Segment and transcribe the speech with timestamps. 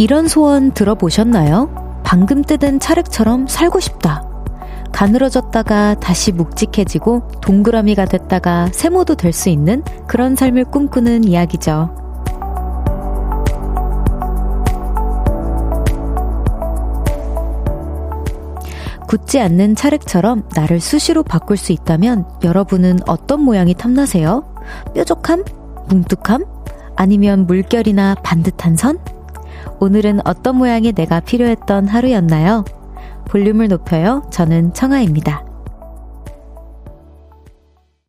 [0.00, 2.00] 이런 소원 들어보셨나요?
[2.04, 4.24] 방금 뜯은 찰흙처럼 살고 싶다.
[4.92, 11.94] 가늘어졌다가 다시 묵직해지고 동그라미가 됐다가 세모도 될 수 있는 그런 삶을 꿈꾸는 이야기죠.
[19.06, 24.44] 굳지 않는 찰흙처럼 나를 수시로 바꿀 수 있다면 여러분은 어떤 모양이 탐나세요?
[24.94, 25.44] 뾰족함?
[25.90, 26.46] 뭉툭함?
[26.96, 28.98] 아니면 물결이나 반듯한 선?
[29.80, 32.64] 오늘은 어떤 모양의 내가 필요했던 하루였나요?
[33.26, 34.22] 볼륨을 높여요.
[34.30, 35.49] 저는 청아입니다.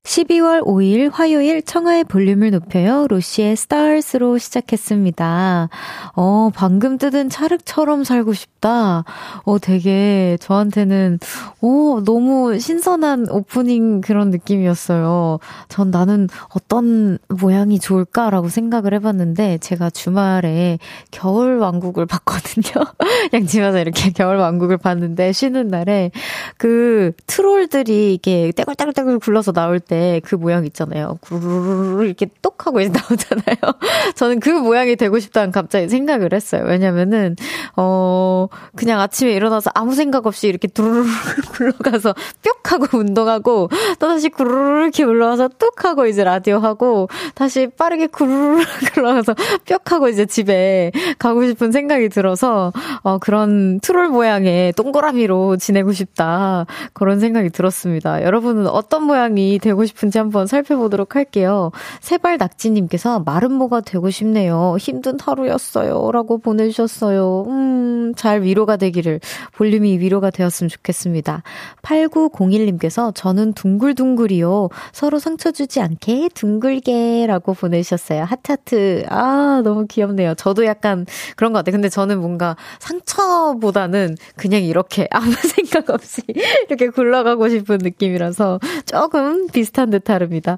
[0.04, 3.06] 12월 5일 화요일 청하의 볼륨을 높여요.
[3.08, 5.70] 로시의 스타일스로 시작했습니다.
[6.16, 9.04] 어, 방금 뜯은 찰흙처럼 살고 싶다.
[9.44, 11.20] 어, 되게 저한테는,
[11.62, 15.38] 어, 너무 신선한 오프닝 그런 느낌이었어요.
[15.70, 20.80] 전 나는 어떤 모양이 좋을까라고 생각을 해봤는데, 제가 주말에
[21.12, 22.84] 겨울 왕국을 봤거든요.
[23.30, 26.10] 그냥 집에서 이렇게 겨울 왕국을 봤는데, 쉬는 날에
[26.58, 29.91] 그 트롤들이 이렇게 떼굴떼굴떼굴 굴러서 나올 때,
[30.24, 31.18] 그 모양 있잖아요.
[31.22, 33.58] 구르르르 이렇게 똑 하고 이제 나오잖아요.
[34.16, 36.64] 저는 그 모양이 되고 싶다는 갑자기 생각을 했어요.
[36.66, 37.36] 왜냐면은,
[37.76, 41.08] 어, 그냥 아침에 일어나서 아무 생각 없이 이렇게 두루르르
[41.52, 48.08] 굴러가서 뿅 하고 운동하고, 또다시 구르르 이렇게 올라와서 뚝 하고 이제 라디오 하고, 다시 빠르게
[48.08, 55.58] 구르르 굴러가서 뿅 하고 이제 집에 가고 싶은 생각이 들어서, 어, 그런 트롤 모양의 동그라미로
[55.58, 56.66] 지내고 싶다.
[56.94, 58.24] 그런 생각이 들었습니다.
[58.24, 61.72] 여러분은 어떤 모양이 되고 싶은지 한번 살펴보도록 할게요.
[62.00, 64.76] 세발 낙지님께서 마른 모가 되고 싶네요.
[64.80, 66.12] 힘든 하루였어요.
[66.12, 67.46] 라고 보내주셨어요.
[67.48, 69.20] 음, 잘 위로가 되기를.
[69.56, 71.44] 볼륨이 위로가 되었으면 좋겠습니다.
[71.82, 74.70] 8901님께서 저는 둥글둥글이요.
[74.92, 78.24] 서로 상처 주지 않게 둥글게 라고 보내주셨어요.
[78.24, 79.06] 하트하트.
[79.10, 80.36] 아, 너무 귀엽네요.
[80.36, 81.06] 저도 약간
[81.36, 81.74] 그런 것 같아요.
[81.74, 86.22] 근데 저는 뭔가 상처보다는 그냥 이렇게 아무 생각 없이
[86.68, 90.58] 이렇게 굴러가고 싶은 느낌이라서 조금 비슷 한 듯 다릅니다.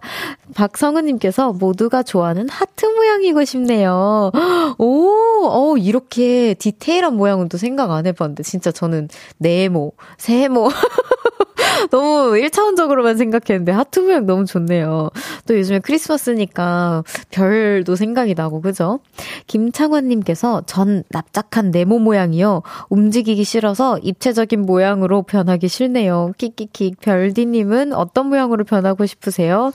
[0.56, 4.31] 박성은님께서 모두가 좋아하는 하트 모양이고 싶네요.
[4.78, 5.09] 오,
[5.46, 10.69] 어, 이렇게 디테일한 모양은 또 생각 안 해봤는데, 진짜 저는 네모, 세모.
[11.91, 15.09] 너무 1차원적으로만 생각했는데 하트 모양 너무 좋네요.
[15.47, 19.00] 또 요즘에 크리스마스니까 별도 생각이 나고, 그죠?
[19.47, 22.61] 김창환님께서 전 납작한 네모 모양이요.
[22.89, 26.34] 움직이기 싫어서 입체적인 모양으로 변하기 싫네요.
[26.38, 27.00] 킥킥킥.
[27.01, 29.72] 별디님은 어떤 모양으로 변하고 싶으세요?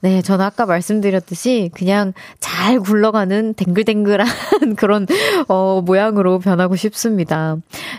[0.00, 4.26] 네, 저는 아까 말씀드렸듯이 그냥 잘 굴러가는 댕글댕글한
[4.76, 5.06] 그런,
[5.48, 7.56] 어, 모양으로 변하고 싶습니다.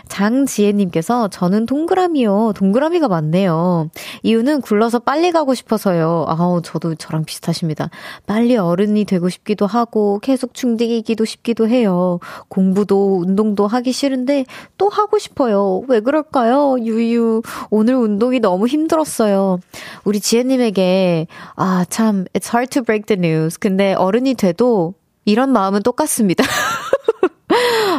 [0.08, 2.52] 장지혜님께서 저는 동그라미요.
[2.56, 3.88] 동그라미가 많네 요.
[4.22, 6.26] 이유는 굴러서 빨리 가고 싶어서요.
[6.28, 7.90] 아우, 저도 저랑 비슷하십니다.
[8.26, 12.18] 빨리 어른이 되고 싶기도 하고 계속 중딩이기도 싶기도 해요.
[12.48, 14.44] 공부도 운동도 하기 싫은데
[14.78, 15.82] 또 하고 싶어요.
[15.88, 16.76] 왜 그럴까요?
[16.80, 17.42] 유유.
[17.70, 19.60] 오늘 운동이 너무 힘들었어요.
[20.04, 21.26] 우리 지혜님에게,
[21.56, 23.58] 아, 참, it's hard to break the news.
[23.58, 24.94] 근데 어른이 돼도
[25.24, 26.44] 이런 마음은 똑같습니다.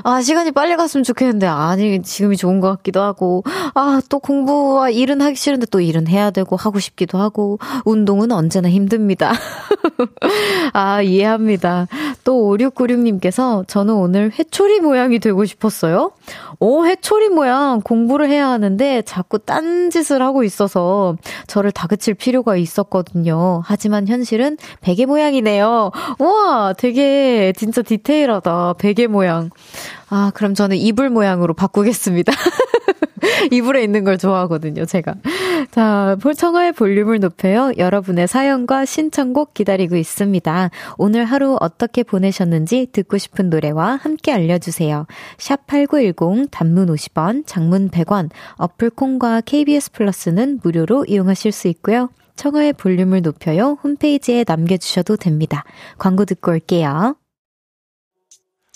[0.04, 3.44] 아, 시간이 빨리 갔으면 좋겠는데, 아니, 지금이 좋은 것 같기도 하고,
[3.74, 8.70] 아, 또 공부와 일은 하기 싫은데 또 일은 해야 되고, 하고 싶기도 하고, 운동은 언제나
[8.70, 9.34] 힘듭니다.
[10.74, 11.88] 아, 이해합니다.
[12.24, 16.12] 또 5696님께서, 저는 오늘 회초리 모양이 되고 싶었어요.
[16.60, 23.62] 오, 회초리 모양 공부를 해야 하는데, 자꾸 딴짓을 하고 있어서, 저를 다그칠 필요가 있었거든요.
[23.66, 25.92] 하지만 현실은 베개 모양이네요.
[26.20, 28.76] 우와, 되게, 진짜 디테일하다.
[28.78, 29.43] 베개 모양.
[30.10, 32.32] 아, 그럼 저는 이불 모양으로 바꾸겠습니다.
[33.52, 35.16] 이불에 있는 걸 좋아하거든요, 제가.
[35.72, 37.72] 자, 청하의 볼륨을 높여요.
[37.78, 40.70] 여러분의 사연과 신청곡 기다리고 있습니다.
[40.98, 45.06] 오늘 하루 어떻게 보내셨는지 듣고 싶은 노래와 함께 알려주세요.
[45.38, 52.10] 샵8910 단문 50원, 장문 100원, 어플 콩과 KBS 플러스는 무료로 이용하실 수 있고요.
[52.36, 53.78] 청하의 볼륨을 높여요.
[53.84, 55.64] 홈페이지에 남겨주셔도 됩니다.
[55.98, 57.16] 광고 듣고 올게요.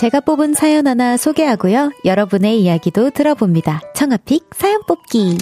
[0.00, 1.92] 제가 뽑은 사연 하나 소개하고요.
[2.06, 3.82] 여러분의 이야기도 들어봅니다.
[3.94, 5.36] 청아픽 사연 뽑기.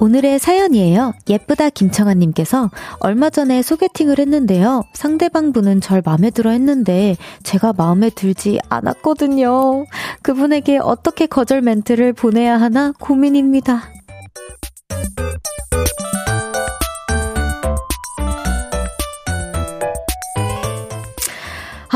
[0.00, 1.14] 오늘의 사연이에요.
[1.30, 4.82] 예쁘다 김청아님께서 얼마 전에 소개팅을 했는데요.
[4.92, 9.86] 상대방 분은 절 마음에 들어 했는데 제가 마음에 들지 않았거든요.
[10.20, 13.96] 그분에게 어떻게 거절 멘트를 보내야 하나 고민입니다.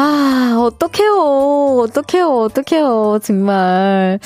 [0.02, 1.80] 아, 어떡해요.
[1.82, 2.28] 어떡해요.
[2.38, 3.18] 어떡해요.
[3.22, 4.18] 정말.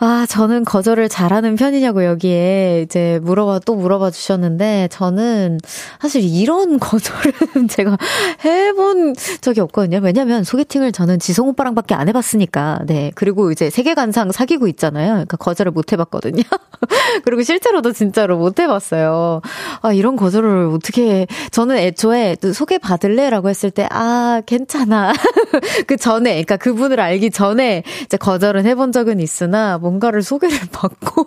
[0.00, 5.58] 아, 저는 거절을 잘하는 편이냐고 여기에 이제 물어봐, 또 물어봐 주셨는데, 저는
[6.00, 7.98] 사실 이런 거절은 제가
[8.42, 10.00] 해본 적이 없거든요.
[10.02, 13.12] 왜냐면 소개팅을 저는 지성 오빠랑 밖에 안 해봤으니까, 네.
[13.14, 15.10] 그리고 이제 세계관상 사귀고 있잖아요.
[15.10, 16.42] 그러니까 거절을 못 해봤거든요.
[17.24, 19.42] 그리고 실제로도 진짜로 못 해봤어요.
[19.82, 23.28] 아, 이런 거절을 어떻게, 저는 애초에 소개받을래?
[23.28, 25.12] 라고 했을 때, 아, 괜찮아.
[25.86, 31.26] 그 전에, 그러니까 그분을 알기 전에 이제 거절은 해본 적은 있으나, 뭔가를 소개를 받고,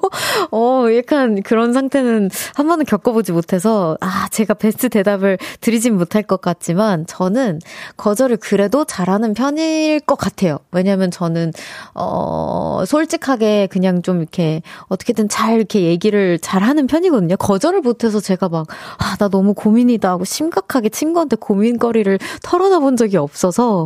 [0.52, 6.42] 어, 약간 그런 상태는 한 번은 겪어보지 못해서, 아, 제가 베스트 대답을 드리진 못할 것
[6.42, 7.60] 같지만, 저는
[7.98, 10.60] 거절을 그래도 잘하는 편일 것 같아요.
[10.72, 11.54] 왜냐면 저는,
[11.94, 17.38] 어, 솔직하게 그냥 좀 이렇게 어떻게든 잘 이렇게 얘기를 잘 하는 편이거든요.
[17.38, 18.68] 거절을 못해서 제가 막,
[18.98, 23.81] 아, 나 너무 고민이다 하고 심각하게 친구한테 고민거리를 털어놔 본 적이 없어서,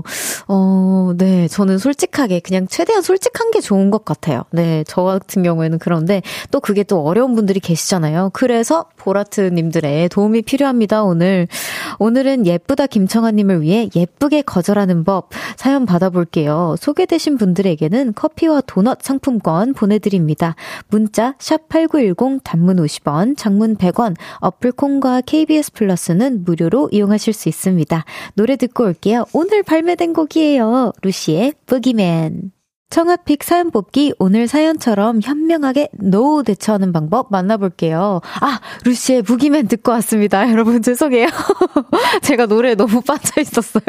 [0.48, 4.44] 어, 네, 저는 솔직하게 그냥 최대한 솔직한 게 좋은 것 같아요.
[4.52, 6.22] 네, 저 같은 경우에는 그런데
[6.52, 8.32] 또 그게 또 어려운 분들이 계시잖아요.
[8.34, 11.48] 그래서 보라트님들의 도움이 필요합니다, 오늘.
[12.00, 16.76] 오늘은 예쁘다 김청하님을 위해 예쁘게 거절하는 법 사연 받아볼게요.
[16.80, 20.56] 소개되신 분들에게는 커피와 도넛 상품권 보내드립니다.
[20.90, 28.06] 문자, 샵8910 단문 50원, 장문 100원, 어플 콩과 KBS 플러스는 무료로 이용하실 수 있습니다.
[28.34, 29.26] 노래 듣고 올게요.
[29.34, 30.94] 오늘 발매된 곡이에요.
[31.02, 32.55] 루시의 부기맨.
[32.90, 38.22] 청하 pick 사연 뽑기 오늘 사연처럼 현명하게 노 대처하는 방법 만나볼게요.
[38.42, 40.50] 아, 루시의 부기맨 듣고 왔습니다.
[40.52, 41.28] 여러분 죄송해요.
[42.24, 43.84] 제가 노래에 너무 빠져 있었어요.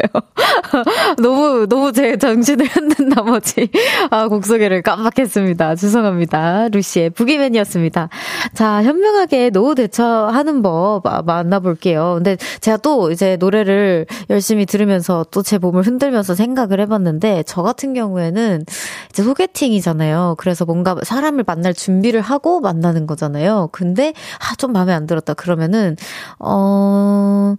[1.21, 3.69] 너무 너무 제 정신을 흔든 나머지
[4.09, 5.75] 아, 곡 소개를 깜빡했습니다.
[5.75, 6.67] 죄송합니다.
[6.69, 8.09] 루시의 부기맨이었습니다.
[8.53, 12.15] 자, 현명하게 노 대처하는 법 만나볼게요.
[12.15, 17.93] 근데 제가 또 이제 노래를 열심히 들으면서 또 제 몸을 흔들면서 생각을 해봤는데 저 같은
[17.93, 18.65] 경우에는
[19.09, 20.35] 이제 소개팅이잖아요.
[20.37, 23.69] 그래서 뭔가 사람을 만날 준비를 하고 만나는 거잖아요.
[23.71, 25.33] 근데, 아, 좀 마음에 안 들었다.
[25.33, 25.95] 그러면은,
[26.39, 27.55] 어, 어,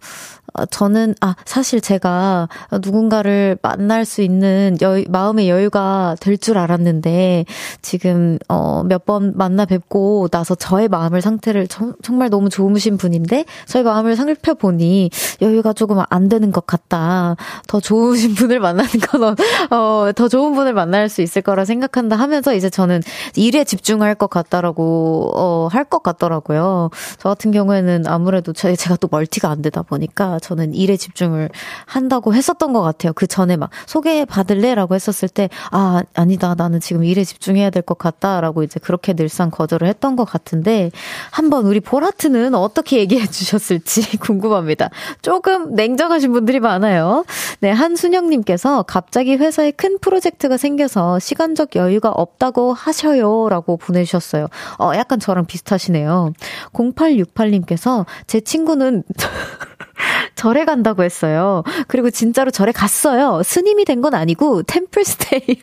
[0.71, 2.49] 저는, 아, 사실 제가
[2.83, 7.45] 누군가를 만날 수 있는 여, 마음의 여유가 될 줄 알았는데,
[7.83, 13.45] 지금, 어, 몇 번 만나 뵙고 나서 저의 마음을 상태를 정, 정말 너무 좋으신 분인데,
[13.67, 15.11] 저의 마음을 살펴보니
[15.41, 17.37] 여유가 조금 안 되는 것 같다.
[17.67, 19.37] 더 좋으신 분을 만나는 건,
[19.71, 23.03] 어, 더 좋은 분을 만날 수 있을 거라 생각한다 하면서 이제 저는
[23.37, 26.91] 일에 집중할 것 같다라고, 어, 할 것 같더라고요.
[27.19, 31.51] 저 같은 경우에는 아무래도 제가 또 멀티가 안 되다 보니까 저는 일에 집중을
[31.87, 33.13] 한다고 했었던 것 같아요.
[33.13, 34.75] 그 전에 막 소개 받을래?
[34.75, 36.55] 라고 했었을 때, 아, 아니다.
[36.57, 38.41] 나는 지금 일에 집중해야 될 것 같다.
[38.41, 40.91] 라고 이제 그렇게 늘상 거절을 했던 것 같은데,
[41.31, 44.91] 한번 우리 보라트는 어떻게 얘기해 주셨을지 궁금합니다.
[45.23, 47.25] 조금 냉정하신 분들이 많아요.
[47.61, 53.49] 네, 한순영님께서 갑자기 회사에 큰 프로젝트가 생겨서 시간적 여유가 없다고 하셔요.
[53.49, 54.49] 라고 보내주셨어요.
[54.79, 56.33] 어, 약간 저랑 비슷하시네요.
[56.73, 59.03] 0868님께서 제 친구는
[60.35, 61.63] 절에 간다고 했어요.
[61.89, 63.43] 그리고 진짜로 절에 갔어요.
[63.45, 65.63] 스님이 된 건 아니고 템플스테이요.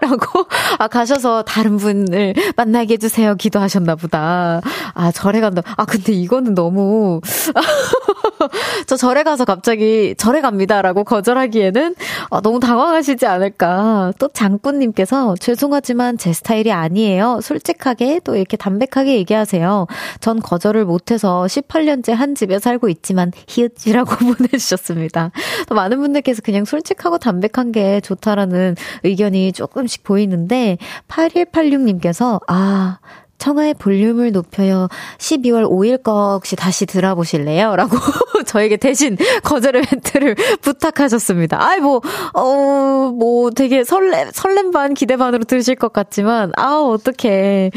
[0.00, 0.46] 라고
[0.78, 3.34] 아 가셔서 다른 분을 만나게 해주세요.
[3.34, 4.60] 기도하셨나 보다.
[4.94, 5.62] 아 절에 간다.
[5.76, 7.20] 아 근데 이거는 너무
[8.86, 11.94] 저 절에 가서 갑자기 절에 갑니다라고 거절하기에는
[12.30, 14.12] 아, 너무 당황하시지 않을까.
[14.18, 17.40] 또 장군님께서 죄송하지만 제 스타일이 아니에요.
[17.42, 19.86] 솔직하게 또 이렇게 담백하게 얘기하세요.
[20.20, 25.30] 전 거절을 못해서 18년째 한 집에 살고 있지만 히읗이라고 보내주셨습니다.
[25.68, 30.78] 또 많은 분들께서 그냥 솔직하고 담백한 게 좋다라는 의견이 조금씩 보이는데
[31.08, 32.98] 8186님께서 아
[33.38, 34.88] 청하의 볼륨을 높여요.
[35.18, 37.76] 12월 5일 거 혹시 다시 들어보실래요?
[37.76, 37.96] 라고
[38.46, 41.62] 저에게 대신 거절의 멘트를 부탁하셨습니다.
[41.62, 42.00] 아이, 뭐,
[42.34, 47.70] 어, 뭐 되게 설레, 설렘 반, 기대 반으로 들으실 것 같지만, 아우, 어떡해.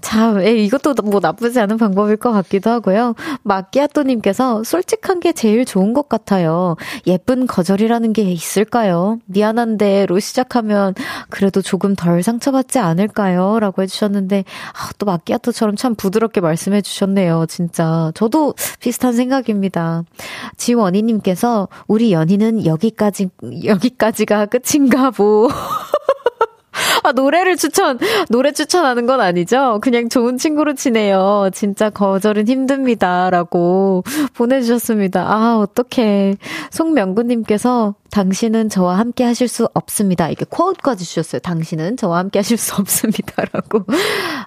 [0.00, 3.14] 참, 에, 이것도 뭐 나쁘지 않은 방법일 것 같기도 하고요.
[3.42, 6.76] 마끼아또님께서 솔직한 게 제일 좋은 것 같아요.
[7.06, 9.18] 예쁜 거절이라는 게 있을까요?
[9.26, 10.94] 미안한데로 시작하면
[11.28, 13.58] 그래도 조금 덜 상처받지 않을까요?
[13.60, 17.46] 라고 해주셨는데, 아, 또 마끼아토처럼 참 부드럽게 말씀해 주셨네요.
[17.48, 18.12] 진짜.
[18.14, 20.04] 저도 비슷한 생각입니다.
[20.56, 23.30] 지원이님께서 우리 연희는 여기까지,
[23.64, 25.48] 여기까지가 끝인가 보.
[27.08, 27.98] 아, 노래를 추천,
[28.28, 29.78] 노래 추천하는 건 아니죠?
[29.82, 31.50] 그냥 좋은 친구로 지내요.
[31.52, 33.30] 진짜 거절은 힘듭니다.
[33.30, 35.22] 라고 보내주셨습니다.
[35.22, 36.36] 아, 어떡해.
[36.70, 40.30] 송명구님께서 당신은 저와 함께 하실 수 없습니다.
[40.30, 41.40] 이게 쿼트까지 주셨어요.
[41.40, 43.44] 당신은 저와 함께 하실 수 없습니다.
[43.52, 43.84] 라고.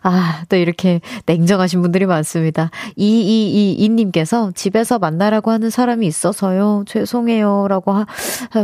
[0.03, 2.71] 아, 또 이렇게 냉정하신 분들이 많습니다.
[2.97, 6.85] 2222님께서 집에서 만나라고 하는 사람이 있어서요.
[6.87, 7.67] 죄송해요.
[7.69, 8.05] 라고 하,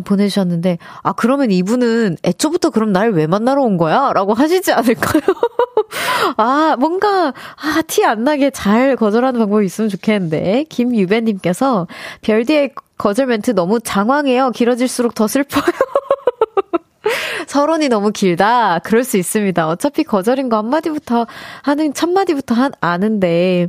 [0.03, 3.87] 보내주셨는데, 아, 그러면 이분은 애초부터 그럼 날 왜 만나러 온 거야?
[4.13, 5.22] 라고 하시지 않을까요?
[6.38, 10.65] 아, 뭔가, 아, 티 안 나게 잘 거절하는 방법이 있으면 좋겠는데.
[10.70, 11.88] 김유배님께서
[12.22, 14.51] 별디의 거절 멘트 너무 장황해요.
[14.51, 15.63] 길어질수록 더 슬퍼요.
[17.48, 18.79] 서론이 너무 길다.
[18.79, 19.67] 그럴 수 있습니다.
[19.67, 21.25] 어차피 거절인 거 한마디부터
[21.63, 23.67] 하는, 첫마디부터 한, 아는데.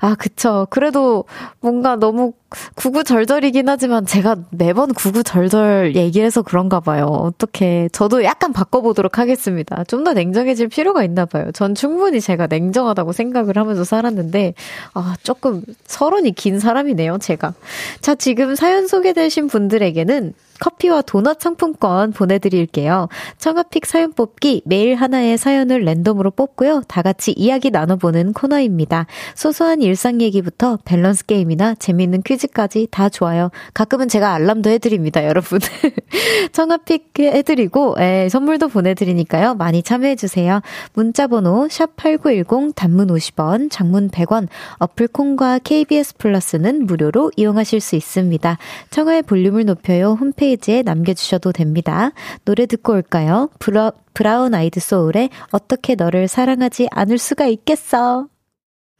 [0.00, 0.66] 아, 그쵸.
[0.70, 1.24] 그래도
[1.60, 2.32] 뭔가 너무
[2.76, 7.06] 구구절절이긴 하지만 제가 매번 구구절절 얘기해서 그런가 봐요.
[7.06, 7.88] 어떻게.
[7.92, 9.84] 저도 약간 바꿔보도록 하겠습니다.
[9.84, 11.50] 좀 더 냉정해질 필요가 있나 봐요.
[11.52, 14.54] 전 충분히 제가 냉정하다고 생각을 하면서 살았는데,
[14.94, 17.54] 아, 조금 서론이 긴 사람이네요, 제가.
[18.00, 23.08] 자, 지금 사연 소개되신 분들에게는 커피와 도넛 상품권 보내드릴게요.
[23.38, 26.82] 청아픽 사연 뽑기 매일 하나의 사연을 랜덤으로 뽑고요.
[26.88, 29.06] 다 같이 이야기 나눠보는 코너입니다.
[29.34, 33.50] 소소한 일상 얘기부터 밸런스 게임이나 재미있는 퀴즈 까지 다 좋아요.
[33.74, 35.60] 가끔은 제가 알람도 해드립니다, 여러분.
[36.52, 39.54] 청하 pick 해드리고 에, 선물도 보내드리니까요.
[39.54, 40.60] 많이 참여해주세요.
[40.94, 44.48] 문자번호 샵8910 단문 50원, 장문 100원,
[44.78, 48.58] 어플 콩과 KBS 플러스는 무료로 이용하실 수 있습니다.
[48.90, 50.16] 청하의 볼륨을 높여요.
[50.20, 52.12] 홈페이지 홈페이지에 남겨주셔도 됩니다.
[52.44, 53.48] 노래 듣고 올까요?
[53.58, 58.28] 브라, 브라운 아이드 소울의 어떻게 너를 사랑하지 않을 수가 있겠어.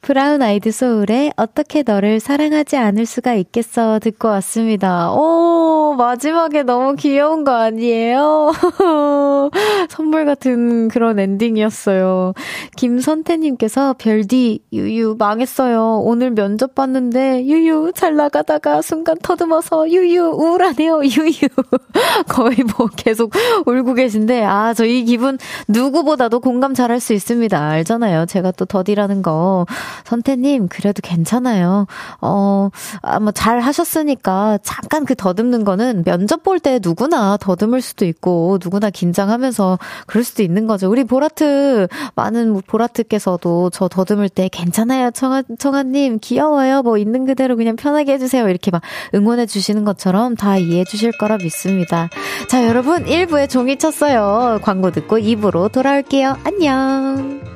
[0.02, 5.10] 브라운 아이드 소울의 어떻게 너를 사랑하지 않을 수가 있겠어 듣고 왔습니다.
[5.10, 8.52] 오, 마지막에 너무 귀여운 거 아니에요?
[9.90, 12.34] 선물 같은 그런 엔딩이었어요.
[12.76, 16.02] 김선태님께서 별디, 유유, 망했어요.
[16.04, 21.48] 오늘 면접 봤는데, 유유, 잘 나가다가 순간 터듬어서, 유유, 우울하네요, 유유.
[22.28, 23.32] 거의 뭐 계속
[23.66, 25.36] 울고 계신데, 아, 저 이 기분
[25.66, 27.60] 누구보다도 공감 잘할 수 있습니다.
[27.60, 28.26] 알잖아요.
[28.26, 29.66] 제가 또 더디라는 거.
[30.04, 31.86] 선태님, 그래도 괜찮아요.
[32.20, 32.70] 어,
[33.02, 38.58] 아, 뭐, 잘 하셨으니까, 잠깐 그 더듬는 거는 면접 볼 때 누구나 더듬을 수도 있고,
[38.62, 40.90] 누구나 긴장하면서 그럴 수도 있는 거죠.
[40.90, 45.10] 우리 보라트, 많은 보라트께서도 저 더듬을 때 괜찮아요.
[45.10, 46.82] 청아, 청아님, 귀여워요.
[46.82, 48.48] 뭐, 있는 그대로 그냥 편하게 해주세요.
[48.48, 48.82] 이렇게 막
[49.14, 52.08] 응원해 주시는 것처럼 다 이해해 주실 거라 믿습니다.
[52.48, 54.58] 자, 여러분, 1부에 종이 쳤어요.
[54.62, 56.36] 광고 듣고 2부로 돌아올게요.
[56.44, 57.55] 안녕!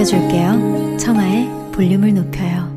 [0.00, 0.96] 높여줄게요.
[0.98, 2.70] 청하의 볼륨을 높여요.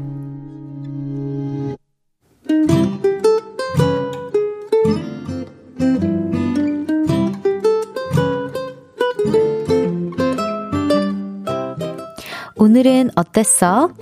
[12.58, 13.94] 오늘은 어땠어?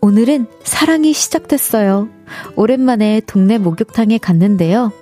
[0.00, 2.08] 오늘은 사랑이 시작됐어요.
[2.54, 4.92] 오랜만에 동네 목욕탕에 갔는데요.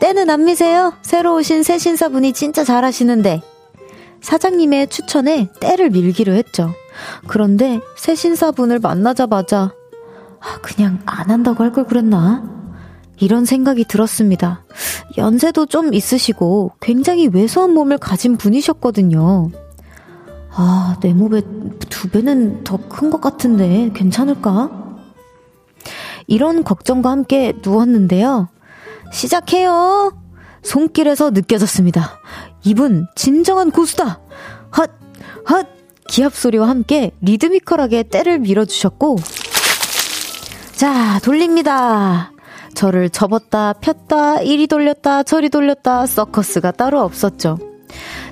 [0.00, 0.94] 때는 안 미세요?
[1.02, 3.42] 새로 오신 새 신사분이 진짜 잘하시는데.
[4.20, 6.72] 사장님의 추천에 때를 밀기로 했죠.
[7.26, 9.72] 그런데 새 신사분을 만나자마자,
[10.40, 12.42] 아, 그냥 안 한다고 할 걸 그랬나?
[13.18, 14.64] 이런 생각이 들었습니다.
[15.16, 19.50] 연세도 좀 있으시고 굉장히 왜소한 몸을 가진 분이셨거든요.
[20.50, 21.40] 아, 내 몸에
[21.90, 24.70] 두 배는 더 큰 것 같은데 괜찮을까?
[26.26, 28.48] 이런 걱정과 함께 누웠는데요.
[29.14, 30.12] 시작해요.
[30.62, 32.18] 손길에서 느껴졌습니다.
[32.64, 34.20] 이분 진정한 고수다.
[34.76, 34.90] 헛,
[35.48, 35.66] 헛.
[36.06, 39.16] 기합 소리와 함께 리드미컬하게 때를 밀어주셨고,
[40.76, 42.30] 자, 돌립니다.
[42.74, 47.58] 저를 접었다, 폈다, 이리 돌렸다, 저리 돌렸다, 서커스가 따로 없었죠.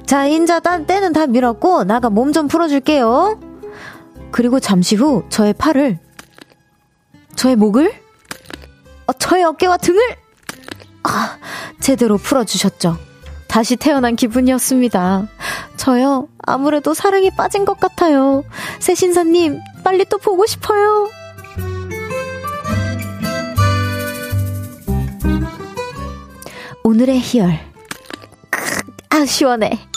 [0.05, 3.41] 자, 인자, 딴 때는 다 밀었고, 나가 몸 좀 풀어줄게요.
[4.33, 5.99] 그리고 잠시 후 저의 팔을,
[7.37, 7.91] 저의 목을
[9.07, 10.01] 어, 저의 어깨와 등을
[11.05, 11.39] 아,
[11.81, 12.99] 제대로 풀어주셨죠.
[13.49, 15.29] 다시 태어난 기분이었습니다.
[15.77, 18.45] 저요, 아무래도 사랑에 빠진 것 같아요.
[18.79, 21.09] 새신사님, 빨리 또 보고 싶어요.
[26.85, 27.59] 오늘의 희열.
[29.11, 29.92] 아, 시원해.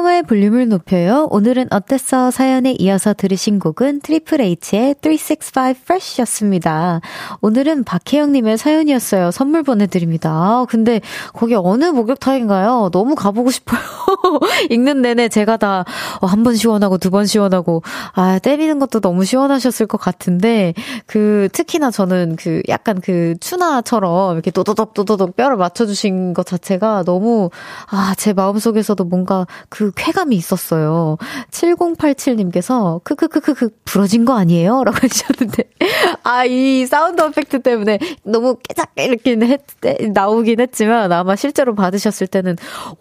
[0.00, 1.28] 청하의 볼륨을 높여요.
[1.30, 2.30] 오늘은 어땠어?
[2.30, 4.56] 사연에 이어서 들으신 곡은 트리플 H의
[5.02, 7.02] 365 Fresh였습니다.
[7.42, 9.30] 오늘은 박혜영님의 사연이었어요.
[9.30, 10.64] 선물 보내드립니다.
[10.70, 11.02] 근데
[11.34, 12.88] 거기 어느 목욕탕인가요?
[12.92, 13.80] 너무 가보고 싶어요.
[14.70, 15.84] 읽는 내내 제가 다
[16.22, 17.82] 한번 어, 시원하고 두 번 시원하고
[18.14, 20.74] 아 때리는 것도 너무 시원하셨을 것 같은데
[21.06, 27.50] 그 특히나 저는 그 약간 그 추나처럼 이렇게 도도독 도도독 뼈를 맞춰주신 것 자체가 너무
[27.90, 31.16] 아 제 마음 속에서도 뭔가 그 쾌감이 있었어요.
[31.50, 34.84] 7087님께서 크크크크크 부러진 거 아니에요?
[34.84, 35.64] 라고 하셨는데
[36.24, 39.60] 아 이 sound effect 때문에 너무 깨작 이렇게 했,
[40.12, 42.56] 나오긴 했지만 아마 실제로 받으셨을 때는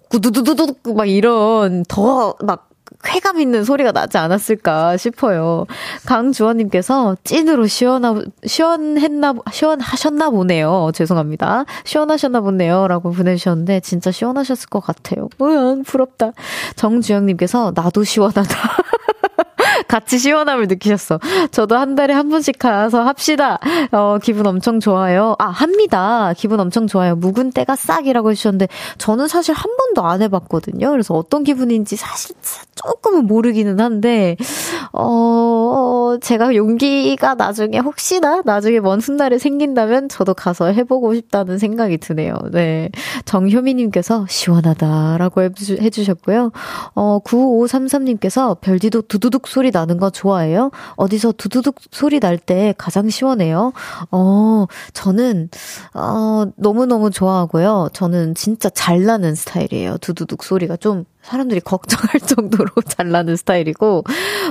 [0.10, 2.68] 구두두두두 막 이런 더 막
[3.03, 5.65] 쾌감 있는 소리가 나지 않았을까 싶어요.
[6.05, 10.91] 강주원님께서 찐으로 시원하, 시원했나, 시원하셨나 보네요.
[10.93, 11.65] 죄송합니다.
[11.85, 12.87] 시원하셨나 보네요.
[12.87, 15.29] 라고 보내주셨는데, 진짜 시원하셨을 것 같아요.
[15.41, 16.31] 으앙, 부럽다.
[16.75, 18.43] 정주영님께서, 나도 시원하다.
[19.88, 21.19] 같이 시원함을 느끼셨어.
[21.51, 23.59] 저도 한 달에 한 번씩 가서 합시다.
[23.91, 25.36] 어, 기분 엄청 좋아요.
[25.39, 26.33] 아, 합니다.
[26.38, 27.15] 기분 엄청 좋아요.
[27.15, 28.67] 묵은 때가 싹이라고 해주셨는데,
[28.98, 30.91] 저는 사실 한 번도 안 해봤거든요.
[30.91, 32.36] 그래서 어떤 기분인지 사실
[32.75, 34.38] 조금은 모르기는 한데,
[34.93, 42.36] 어, 제가 용기가 나중에 혹시나 나중에 먼 훗날에 생긴다면 저도 가서 해보고 싶다는 생각이 드네요.
[42.51, 42.89] 네.
[43.25, 45.41] 정효미님께서 시원하다라고
[45.82, 46.51] 해주셨고요.
[46.95, 50.71] 어, 9533님께서 별디도 두두둑 소리 나는 거 좋아해요?
[50.95, 53.73] 어디서 두두둑 소리 날 때 가장 시원해요?
[54.12, 55.49] 어, 저는,
[55.93, 57.89] 어, 너무너무 좋아하고요.
[57.93, 59.97] 저는 진짜 잘 나는 스타일이에요.
[59.97, 64.03] 두두둑 소리가 좀 사람들이 걱정할 정도로 잘 나는 스타일이고,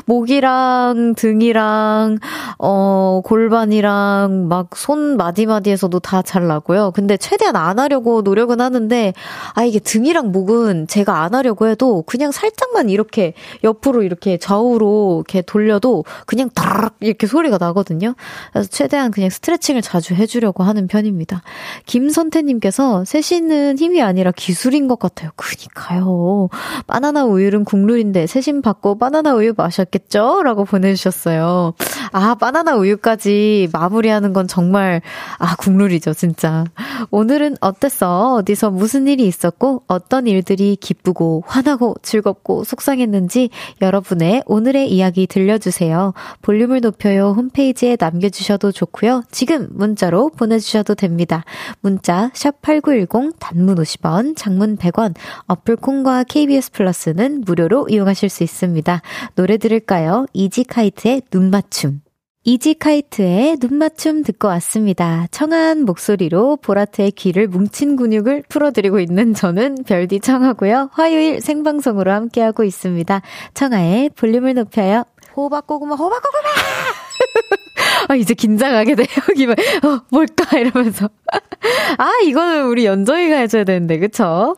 [0.06, 2.18] 목이랑 등이랑,
[2.58, 6.90] 어, 골반이랑 막 손 마디마디에서도 다 잘 나고요.
[6.94, 9.12] 근데 최대한 안 하려고 노력은 하는데,
[9.54, 15.42] 아, 이게 등이랑 목은 제가 안 하려고 해도 그냥 살짝만 이렇게 옆으로 이렇게 좌우로 이렇게
[15.42, 18.14] 돌려도 그냥 다락 이렇게 소리가 나거든요.
[18.52, 21.42] 그래서 최대한 그냥 스트레칭을 자주 해주려고 하는 편입니다.
[21.86, 25.30] 김선태님께서 세시는 힘이 아니라 기술인 것 같아요.
[25.36, 26.48] 그니까요.
[26.86, 30.42] 바나나 우유는 국룰인데 세심 받고 바나나 우유 마셨겠죠?
[30.42, 31.74] 라고 보내주셨어요.
[32.12, 35.02] 아, 바나나 우유까지 마무리하는 건 정말,
[35.38, 36.64] 아, 국룰이죠, 진짜.
[37.10, 38.34] 오늘은 어땠어?
[38.36, 43.50] 어디서 무슨 일이 있었고, 어떤 일들이 기쁘고, 화나고, 즐겁고, 속상했는지
[43.82, 46.14] 여러분의 오늘의 이야기 들려주세요.
[46.42, 49.22] 볼륨을 높여요 홈페이지에 남겨주셔도 좋고요.
[49.30, 51.44] 지금 문자로 보내주셔도 됩니다.
[51.80, 55.14] 문자, 샵 8910, 단문 50원, 장문 100원,
[55.46, 59.02] 어플콘과 KBS 플러스는 무료로 이용하실 수 있습니다.
[59.34, 60.26] 노래 들을까요?
[60.32, 62.00] 이지카이트의 눈맞춤.
[62.44, 65.26] 이지카이트의 눈맞춤 듣고 왔습니다.
[65.30, 70.88] 청한 목소리로 보라트의 귀를 뭉친 근육을 풀어드리고 있는 저는 별디 청하고요.
[70.92, 73.20] 화요일 생방송으로 함께하고 있습니다.
[73.52, 75.04] 청하의 볼륨을 높여요.
[75.36, 76.48] 호박고구마, 호박고구마!
[78.08, 79.06] 아, 이제 긴장하게 돼요.
[79.36, 80.58] 기분, 어, 뭘까?
[80.58, 81.08] 이러면서.
[81.98, 84.56] 아, 이거는 우리 연정이가 해줘야 되는데, 그쵸?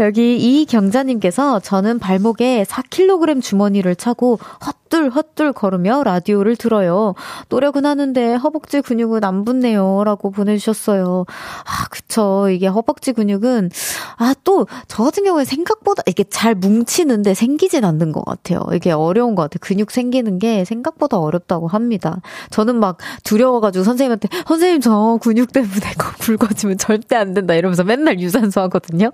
[0.00, 7.14] 여기 이경자님께서 저는 발목에 4kg 주머니를 차고 헛둘 헛둘 걸으며 라디오를 들어요.
[7.48, 10.02] 노력은 하는데 허벅지 근육은 안 붙네요.
[10.04, 11.24] 라고 보내주셨어요.
[11.28, 12.48] 아, 그쵸.
[12.50, 13.70] 이게 허벅지 근육은,
[14.18, 18.64] 아, 또, 저 같은 경우에 생각보다 이게 잘 뭉치는데 생기진 않는 것 같아요.
[18.72, 19.58] 이게 어려운 것 같아요.
[19.60, 22.20] 근육 생기는 게 생각보다 어렵다고 합니다.
[22.64, 27.54] 저는 막 두려워가지고 선생님한테, 선생님 저 근육 때문에 굵어지면 절대 안 된다.
[27.54, 29.12] 이러면서 맨날 유산소 하거든요.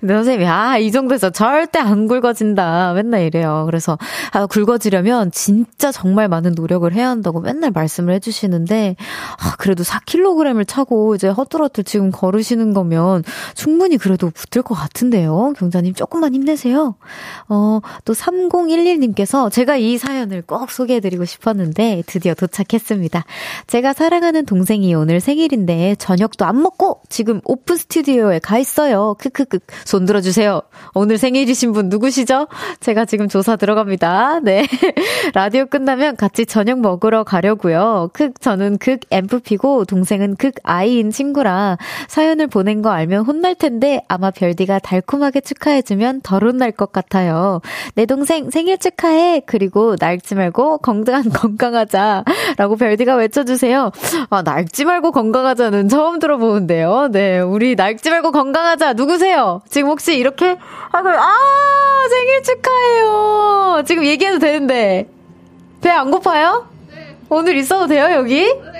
[0.00, 2.92] 근데 선생님이, 아, 이 정도에서 절대 안 굵어진다.
[2.94, 3.64] 맨날 이래요.
[3.66, 3.98] 그래서,
[4.30, 8.94] 아, 굵어지려면 진짜 정말 많은 노력을 해야 한다고 맨날 말씀을 해주시는데,
[9.38, 15.54] 아, 그래도 4kg을 차고 이제 헛들헛들 지금 걸으시는 거면 충분히 그래도 붙을 것 같은데요.
[15.58, 16.94] 경자님 조금만 힘내세요.
[17.48, 22.91] 어, 또 3011님께서 제가 이 사연을 꼭 소개해드리고 싶었는데 드디어 도착했습니다.
[22.92, 23.24] 했습니다.
[23.66, 29.14] 제가 사랑하는 동생이 오늘 생일인데 저녁도 안 먹고 지금 오픈 스튜디오에 가 있어요.
[29.18, 29.58] 크크크.
[29.84, 30.62] 손 들어주세요.
[30.94, 32.48] 오늘 생일이신 분 누구시죠?
[32.80, 34.40] 제가 지금 조사 들어갑니다.
[34.40, 34.66] 네.
[35.34, 38.10] 라디오 끝나면 같이 저녁 먹으러 가려고요.
[38.12, 41.78] 극, 저는 극 앰프피고 동생은 극 아이인 친구라
[42.08, 47.60] 사연을 보낸 거 알면 혼날 텐데 아마 별디가 달콤하게 축하해주면 덜 혼날 것 같아요.
[47.94, 49.42] 내 동생 생일 축하해.
[49.46, 52.24] 그리고 낡지 말고 건강한 건강하자.
[52.56, 53.92] 라고 별디가 외쳐주세요.
[54.30, 57.08] 아, 낡지 말고 건강하자는 처음 들어보는데요.
[57.12, 57.38] 네.
[57.38, 58.94] 우리 낡지 말고 건강하자.
[58.94, 59.62] 누구세요?
[59.68, 60.56] 지금 혹시 이렇게
[60.90, 61.32] 하고, 아,
[62.10, 63.82] 생일 축하해요.
[63.86, 65.08] 지금 얘기해도 되는데.
[65.80, 66.66] 배 안 고파요?
[66.92, 67.16] 네.
[67.28, 68.42] 오늘 있어도 돼요, 여기?
[68.42, 68.71] 네.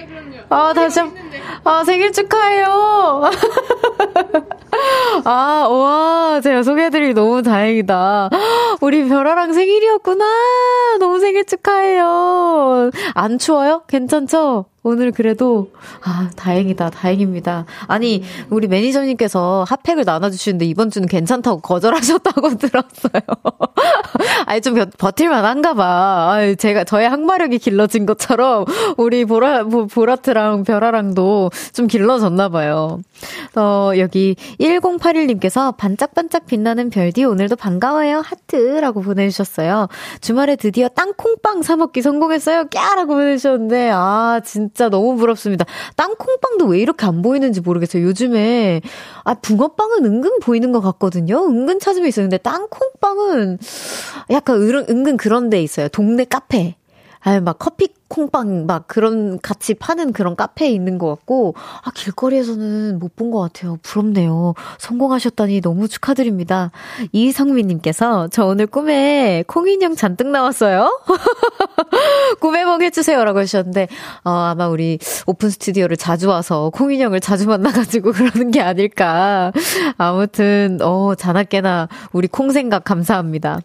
[0.53, 1.12] 아, 다시 한,
[1.65, 3.31] 아, 생일 축하해요.
[5.25, 8.29] 아, 와, 제가 소개해드리기 너무 다행이다.
[8.81, 10.25] 우리 별아랑 생일이었구나.
[10.99, 12.91] 너무 생일 축하해요.
[13.15, 13.83] 안 추워요?
[13.87, 14.67] 괜찮죠?
[14.85, 15.71] 오늘 그래도
[16.03, 17.66] 아 다행이다 다행입니다.
[17.87, 23.23] 아니 우리 매니저님께서 핫팩을 나눠주시는데 이번 주는 괜찮다고 거절하셨다고 들었어요.
[24.47, 26.33] 아니 좀 버틸만한가 봐.
[26.33, 28.64] 아니, 제가 저의 항마력이 길러진 것처럼
[28.97, 33.01] 우리 보라 보라트랑 별아랑도 좀 길러졌나 봐요.
[33.55, 39.87] 어 여기 1081님께서 반짝반짝 빛나는 별디 오늘도 반가워요 하트라고 보내주셨어요.
[40.21, 42.64] 주말에 드디어 땅콩빵 사 먹기 성공했어요.
[42.64, 44.71] 꺄라고 보내주셨는데 아 진짜.
[44.74, 45.64] 진짜 너무 부럽습니다.
[45.96, 48.02] 땅콩빵도 왜 이렇게 안 보이는지 모르겠어요.
[48.04, 48.80] 요즘에,
[49.24, 51.46] 아, 붕어빵은 은근 보이는 것 같거든요.
[51.46, 52.11] 은근 찾으면.
[52.11, 53.58] 근데 땅콩빵은
[54.30, 55.88] 약간 은근 그런 데 있어요.
[55.88, 56.76] 동네 카페.
[57.24, 62.98] 아유, 막 커피 콩빵 막 그런 같이 파는 그런 카페에 있는 것 같고, 아, 길거리에서는
[62.98, 63.78] 못 본 것 같아요.
[63.82, 64.54] 부럽네요.
[64.78, 66.70] 성공하셨다니 너무 축하드립니다.
[67.12, 71.00] 이성민님께서 저 오늘 꿈에 콩인형 잔뜩 나왔어요.
[72.40, 73.88] 꿈에 몽 해주세요라고 하셨는데,
[74.24, 79.52] 어, 아마 우리 오픈 스튜디오를 자주 와서 콩인형을 자주 만나가지고 그러는 게 아닐까.
[79.96, 83.61] 아무튼, 어, 자나깨나 우리 콩 생각 감사합니다.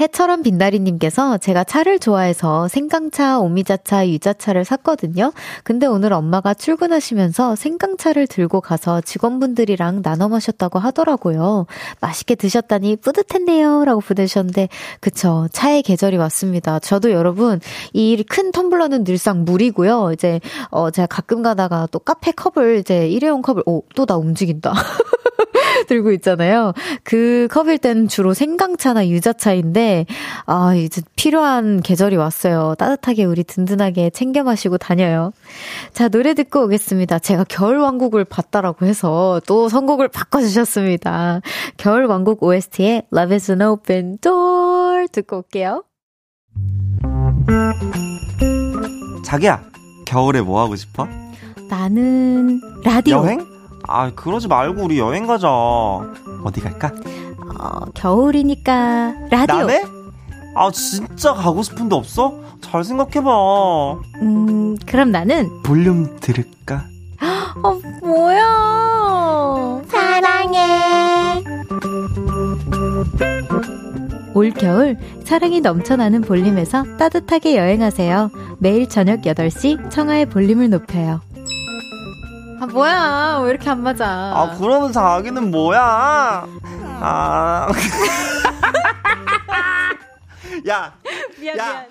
[0.00, 5.32] 해처럼 빈다리님께서 제가 차를 좋아해서 생강차, 오미자차, 유자차를 샀거든요.
[5.64, 11.66] 근데 오늘 엄마가 출근하시면서 생강차를 들고 가서 직원분들이랑 나눠 마셨다고 하더라고요.
[12.00, 13.84] 맛있게 드셨다니 뿌듯했네요.
[13.84, 14.68] 라고 보내주셨는데,
[15.00, 15.48] 그쵸.
[15.52, 16.78] 차의 계절이 왔습니다.
[16.78, 17.60] 저도 여러분,
[17.92, 20.10] 이 큰 텀블러는 늘상 물이고요.
[20.12, 20.40] 이제,
[20.70, 24.72] 어, 제가 가끔 가다가 또 카페 컵을 이제 일회용 컵을, 오, 또 나 움직인다.
[25.88, 26.72] 들고 있잖아요.
[27.04, 30.06] 그 컵일 땐 주로 생강차나 유자차 인데,
[30.46, 32.74] 아, 이제 필요한 계절이 왔어요.
[32.78, 35.32] 따뜻하게 우리 든든하게 챙겨 마시고 다녀요.
[35.92, 37.18] 자, 노래 듣고 오겠습니다.
[37.18, 41.40] 제가 겨울왕국을 봤다라고 해서 또 선곡을 바꿔주셨습니다.
[41.76, 45.84] 겨울왕국 OST의 Love is an open door 듣고 올게요.
[49.24, 49.62] 자기야,
[50.06, 51.08] 겨울에 뭐 하고 싶어?
[51.68, 53.18] 나는 라디오.
[53.18, 53.44] 여행?
[53.88, 55.48] 아, 그러지 말고 우리 여행 가자.
[55.48, 56.92] 어디 갈까?
[57.58, 59.58] 어, 겨울이니까 라디오.
[59.66, 59.84] 나네?
[60.54, 62.32] 아, 진짜 가고 싶은데 없어?
[62.60, 63.30] 잘 생각해봐.
[64.22, 66.84] 음, 그럼 나는 볼륨 들을까?
[67.62, 69.82] 어, 뭐야?
[69.88, 71.44] 사랑해.
[74.34, 78.30] 올겨울 사랑이 넘쳐나는 볼륨에서 따뜻하게 여행하세요.
[78.58, 81.20] 매일 저녁 8시 청하의 볼륨을 높여요.
[82.60, 83.40] 아, 뭐야.
[83.44, 84.06] 왜 이렇게 안 맞아.
[84.06, 86.46] 아, 그러면 자기는 뭐야?
[87.00, 87.68] 아.
[90.68, 90.92] 야.
[91.38, 91.64] 미안, 야.
[91.64, 91.86] 미안.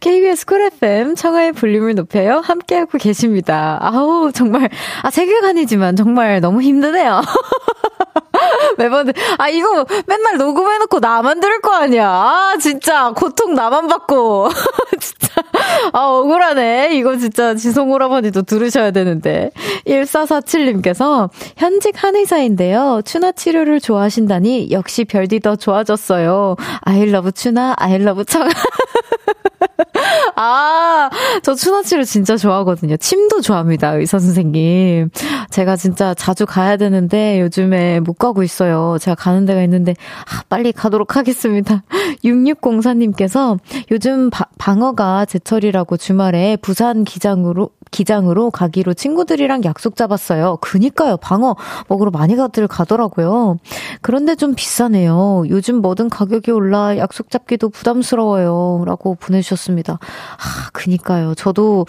[0.00, 2.40] KBS 쿨 FM 청하의 볼륨을 높여요.
[2.44, 3.78] 함께하고 계십니다.
[3.82, 4.70] 아우, 정말,
[5.02, 7.20] 아, 세계관이지만 정말 너무 힘드네요.
[8.78, 12.08] 매번, 아, 이거 맨날 녹음해놓고 나만 들을 거 아니야.
[12.08, 14.48] 아, 진짜, 고통 나만 받고.
[14.98, 15.42] 진짜,
[15.92, 16.96] 아, 억울하네.
[16.96, 19.50] 이거 진짜 지송 오라버니도 들으셔야 되는데.
[19.86, 23.02] 1447님께서, 현직 한의사인데요.
[23.04, 26.56] 추나 치료를 좋아하신다니, 역시 별디 더 좋아졌어요.
[26.82, 28.48] 아일러브 추나, 아일러브 청.
[30.36, 31.10] 아,
[31.42, 32.96] 저 추나치를 진짜 좋아하거든요.
[32.96, 35.10] 침도 좋아합니다, 의사 선생님.
[35.50, 38.96] 제가 진짜 자주 가야 되는데 요즘에 못 가고 있어요.
[39.00, 41.82] 제가 가는 데가 있는데, 아, 빨리 가도록 하겠습니다.
[42.24, 43.58] 6604님께서
[43.90, 50.56] 요즘 바, 방어가 제철 이라고 주말에 부산 기장으로, 기장으로 가기로 친구들이랑 약속 잡았어요.
[50.60, 51.56] 그니까요, 방어
[51.88, 53.58] 먹으러 많이 가들 가더라고요.
[54.00, 55.44] 그런데 좀 비싸네요.
[55.48, 58.84] 요즘 뭐든 가격이 올라 약속 잡기도 부담스러워요.
[58.86, 59.94] 라고 보내주셨습니다.
[59.94, 61.34] 아, 그니까요.
[61.34, 61.86] 저도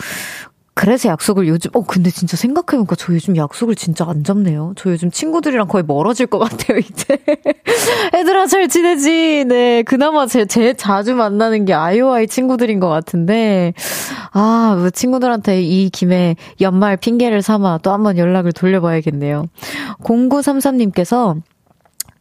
[0.76, 4.74] 그래서 약속을 요즘, 어, 근데 진짜 생각해보니까 저 요즘 약속을 진짜 안 잡네요.
[4.76, 7.20] 저 요즘 친구들이랑 거의 멀어질 것 같아요, 이제.
[8.14, 9.46] 애들아, 잘 지내지?
[9.48, 9.84] 네.
[9.84, 13.74] 그나마 제, 제 자주 만나는 게 아이오아이 친구들인 것 같은데.
[14.32, 19.46] 아, 뭐 친구들한테 이 김에 연말 핑계를 삼아 또 한번 연락을 돌려봐야겠네요.
[20.04, 21.40] 0933님께서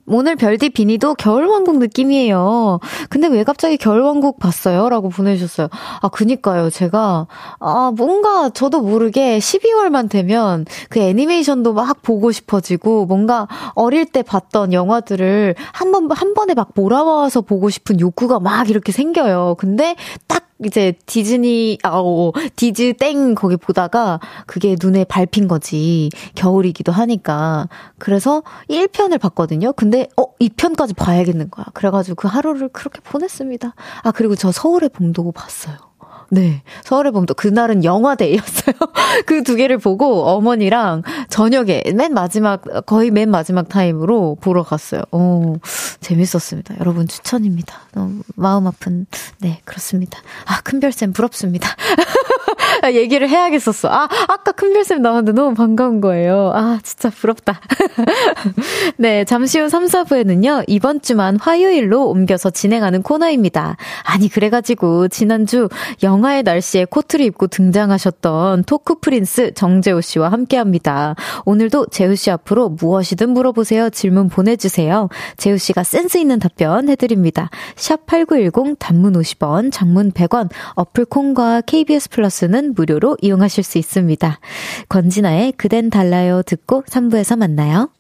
[0.07, 2.81] 오늘 별디 비니도 겨울왕국 느낌이에요.
[3.09, 4.89] 근데 왜 갑자기 겨울왕국 봤어요?
[4.89, 5.69] 라고 보내주셨어요.
[6.01, 6.71] 아, 그니까요.
[6.71, 7.27] 제가,
[7.61, 14.73] 아, 뭔가 저도 모르게 12월만 되면 그 애니메이션도 막 보고 싶어지고 뭔가 어릴 때 봤던
[14.73, 19.57] 영화들을 한 번, 한 번에 막 몰아와서 보고 싶은 욕구가 막 이렇게 생겨요.
[19.59, 26.11] 근데 딱 이제 디즈니, 아오, 디즈 땡 거기 보다가 그게 눈에 밟힌 거지.
[26.35, 27.69] 겨울이기도 하니까.
[27.99, 29.73] 그래서 1편을 봤거든요.
[29.73, 31.67] 근데, 어, 2편까지 봐야겠는 거야.
[31.75, 33.75] 그래가지고 그 하루를 그렇게 보냈습니다.
[34.03, 35.92] 아, 그리고 저 서울의 봄도 봤어요.
[36.33, 36.63] 네.
[36.85, 38.75] 서울의 봄도 그날은 영화데이였어요.
[39.27, 45.03] 그 두 개를 보고 어머니랑 저녁에 맨 마지막 거의 맨 마지막 타임으로 보러 갔어요.
[45.11, 45.59] 오,
[46.01, 46.77] 재밌었습니다.
[46.81, 47.75] 여러분 추천입니다.
[47.93, 49.07] 너무 마음 아픈
[49.41, 50.21] 네, 그렇습니다.
[50.47, 51.69] 아, 큰별쌤 부럽습니다.
[52.83, 53.89] 아, 얘기를 해야겠었어.
[53.89, 56.53] 아, 아까 큰별쌤 나왔는데 너무 반가운 거예요.
[56.55, 57.61] 아, 진짜 부럽다.
[58.97, 63.77] 네, 잠시 후 3, 4부에는요, 이번 주만 화요일로 옮겨서 진행하는 코너입니다.
[64.05, 65.69] 아니, 그래가지고, 지난주
[66.03, 71.15] 영 하의 날씨에 코트를 입고 등장하셨던 토크 프린스 정재호 씨와 함께 합니다.
[71.45, 73.91] 오늘도 재우 씨 앞으로 무엇이든 물어보세요.
[73.91, 75.09] 질문 보내주세요.
[75.37, 77.51] 재우 씨가 센스 있는 답변 해드립니다.
[77.77, 84.39] 샵8910 단문 50원, 장문 100원, 어플 콩과 KBS 플러스는 무료로 이용하실 수 있습니다.
[84.89, 87.91] 권진아의 그댄 달라요 듣고 3부에서 만나요.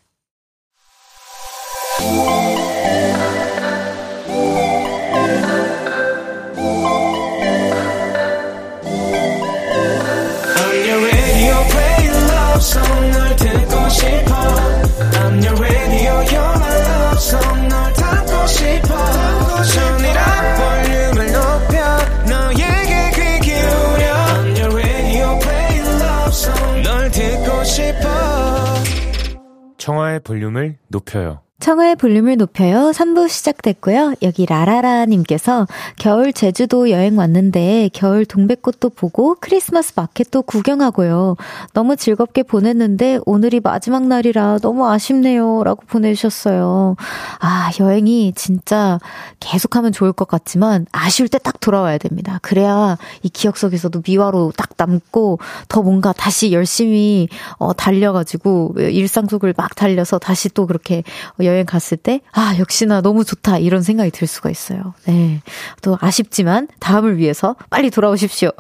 [29.83, 31.41] 청하의 볼륨을 높여요.
[31.63, 32.91] 청하의 볼륨을 높여요.
[32.91, 34.17] 3부 시작됐고요.
[34.23, 41.37] 여기 라라라님께서 겨울 제주도 여행 왔는데 겨울 동백꽃도 보고 크리스마스 마켓도 구경하고요.
[41.73, 45.63] 너무 즐겁게 보냈는데 오늘이 마지막 날이라 너무 아쉽네요.
[45.63, 46.97] 라고 보내주셨어요.
[47.39, 48.99] 아, 여행이 진짜
[49.39, 52.39] 계속하면 좋을 것 같지만 아쉬울 때 딱 돌아와야 됩니다.
[52.43, 59.55] 그래야 이 기억 속에서도 미화로 딱 남고 더 뭔가 다시 열심히 어, 달려가지고 일상 속을
[59.57, 61.03] 막 달려서 다시 또 그렇게
[61.43, 63.59] 여행 갔을 때, 아, 역시나 너무 좋다.
[63.59, 64.95] 이런 생각이 들 수가 있어요.
[65.07, 65.41] 네.
[65.83, 68.51] 또 아쉽지만 다음을 위해서 빨리 돌아오십시오.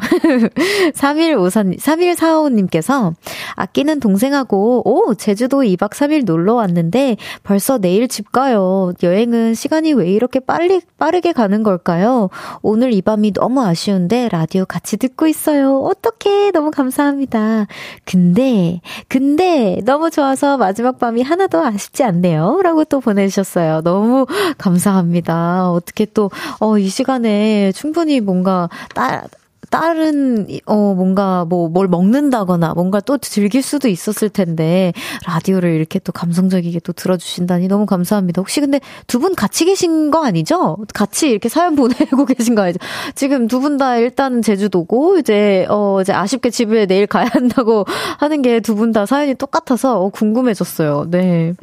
[0.94, 3.14] 3154, 3145님께서
[3.54, 8.92] 아끼는 동생하고, 오, 제주도 2박 3일 놀러 왔는데 벌써 내일 집 가요.
[9.02, 12.30] 여행은 시간이 왜 이렇게 빨리, 빠르게 가는 걸까요?
[12.62, 15.78] 오늘 이 밤이 너무 아쉬운데 라디오 같이 듣고 있어요.
[15.80, 16.52] 어떡해.
[16.52, 17.66] 너무 감사합니다.
[18.04, 22.60] 근데, 근데 너무 좋아서 마지막 밤이 하나도 아쉽지 않네요.
[22.62, 23.82] 라고 또 보내주셨어요.
[23.82, 24.26] 너무
[24.58, 25.70] 감사합니다.
[25.70, 29.24] 어떻게 또, 어, 이 시간에 충분히 뭔가 따,
[29.72, 34.92] 다른 어 뭔가 뭐 뭘 먹는다거나 뭔가 또 즐길 수도 있었을 텐데
[35.26, 38.40] 라디오를 이렇게 또 감성적이게 또 들어주신다니 너무 감사합니다.
[38.42, 40.76] 혹시 근데 두 분 같이 계신 거 아니죠?
[40.92, 42.78] 같이 이렇게 사연 보내고 계신 거 아니죠?
[43.14, 47.86] 지금 두 분 다 일단 제주도고 이제 어 이제 아쉽게 집에 내일 가야 한다고
[48.18, 51.06] 하는 게 두 분 다 사연이 똑같아서 어, 궁금해졌어요.
[51.10, 51.54] 네.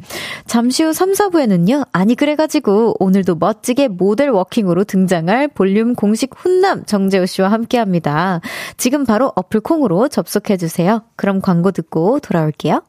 [0.46, 1.86] 잠시 후 3, 4부에는요.
[1.92, 7.99] 아니 그래가지고 오늘도 멋지게 모델 워킹으로 등장할 볼륨 공식 훈남 정재호 씨와 함께합니다.
[8.00, 8.40] 있습니다.
[8.76, 11.02] 지금 바로 어플 콩으로 접속해 주세요.
[11.16, 12.82] 그럼 광고 듣고 돌아올게요.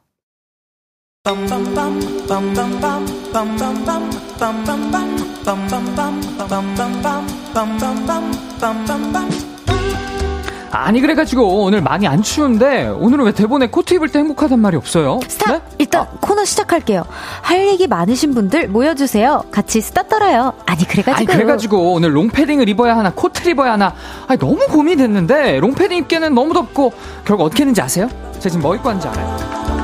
[10.72, 15.20] 아니 그래가지고 오늘 많이 안 추운데 오늘은 왜 대본에 코트 입을 때 행복하단 말이 없어요?
[15.28, 15.48] stop!
[15.54, 15.76] 네?
[15.78, 16.08] 일단 아.
[16.20, 17.04] 코너 시작할게요.
[17.42, 19.44] 할 얘기 많으신 분들 모여주세요.
[19.50, 20.54] 같이 수다 떨어요.
[20.66, 23.94] 아니 그래가지고 아니 그래가지고 오늘 롱패딩을 입어야 하나 코트를 입어야 하나
[24.26, 26.92] 아니 너무 고민됐는데 롱패딩 입기에는 너무 덥고
[27.24, 28.08] 결국 어떻게 했는지 아세요?
[28.34, 29.81] 제가 지금 뭐 입고 왔는지 알아요?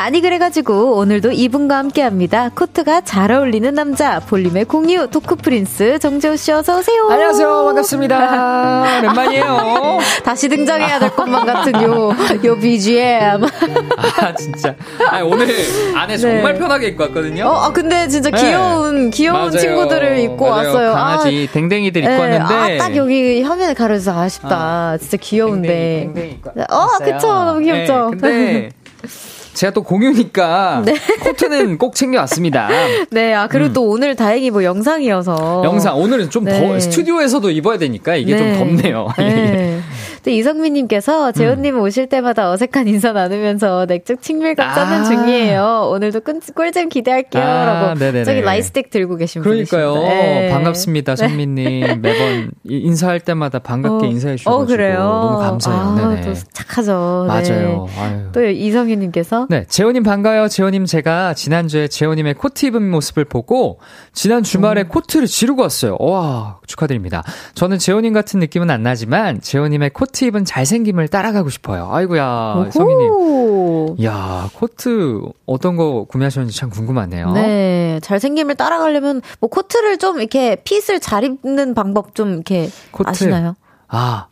[0.00, 2.48] 아니 그래가지고 오늘도 이분과 함께합니다.
[2.54, 7.06] 코트가 잘 어울리는 남자 볼륨의 공유 코트 prince 정재호 씨 어서 오세요.
[7.10, 8.96] 안녕하세요 반갑습니다.
[9.00, 9.98] 오랜만이에요.
[10.24, 13.44] 다시 등장해야 될 것만 같은 요요 BGM.
[14.22, 14.74] 아 진짜.
[15.10, 15.48] 아 오늘
[15.94, 16.18] 안에 네.
[16.18, 17.44] 정말 편하게 입고 왔거든요.
[17.44, 18.40] 어, 아 근데 진짜 네.
[18.40, 19.58] 귀여운 귀여운 맞아요.
[19.58, 20.66] 친구들을 입고 맞아요.
[20.68, 20.92] 왔어요.
[20.94, 22.54] 강아지 댕댕이들 입고 네, 왔는데.
[22.54, 24.96] 아, 딱 여기 화면에 가려져서 아쉽다.
[24.98, 25.68] 진짜 귀여운데.
[25.68, 27.12] 댕댕이, 댕댕이 입고 어, 왔어요.
[27.12, 27.26] 그쵸.
[27.44, 28.10] 너무 귀엽죠.
[28.12, 28.70] 네, 근데
[29.54, 30.84] 제가 또 공유니까
[31.22, 32.68] 코트는 꼭 챙겨왔습니다.
[33.10, 35.62] 네, 아, 그리고 또 오늘 다행히 뭐 영상이어서.
[35.62, 35.64] 음.
[35.64, 36.58] 영상 오늘은 좀 네.
[36.60, 39.08] 더 스튜디오에서도 입어야 되니까 이게 좀 덥네요.
[40.20, 40.22] 예.
[40.22, 40.24] 네.
[40.24, 41.80] 또 이성민님께서 재훈님 음.
[41.82, 45.04] 오실 때마다 어색한 인사 나누면서 맥주 친밀감 짜는 아.
[45.04, 45.88] 중이에요.
[45.92, 47.42] 오늘도 꿀, 꿀잼 기대할게요.
[47.42, 47.98] 아, 라고.
[47.98, 48.24] 네네네.
[48.24, 49.94] 저기 라이스틱 들고 계신 그러니까요.
[49.94, 50.22] 분이십니다.
[50.24, 50.48] 네.
[50.50, 52.00] 반갑습니다, 선미님.
[52.02, 54.98] 매번 이- 인사할 때마다 반갑게 어, 인사해 주셔서 어, 그래요.
[54.98, 55.80] 너무 감사해요.
[55.82, 56.20] 아, 네네.
[56.22, 57.26] 또 착하죠.
[57.28, 57.34] 네.
[57.34, 57.86] 맞아요.
[57.98, 58.20] 아유.
[58.32, 60.48] 또 이성윤님께서 네, 재호님 반가워요.
[60.48, 63.78] 재호님 제가 지난주에 재호님의 코트 입은 모습을 보고
[64.12, 65.96] 지난 주말에 코트를 지르고 왔어요.
[66.00, 67.22] 와, 축하드립니다.
[67.54, 71.88] 저는 재호님 같은 느낌은 안 나지만 재호님의 코트 입은 잘생김을 따라가고 싶어요.
[71.90, 74.04] 아이고야, 성희님.
[74.04, 77.32] 야, 코트 어떤 거 구매하셨는지 참 궁금하네요.
[77.32, 83.08] 네, 잘생김을 따라가려면 뭐 코트를 좀 이렇게 fit을 잘 입는 방법 좀 이렇게 코트.
[83.10, 83.54] 아시나요?
[83.88, 84.26] 아.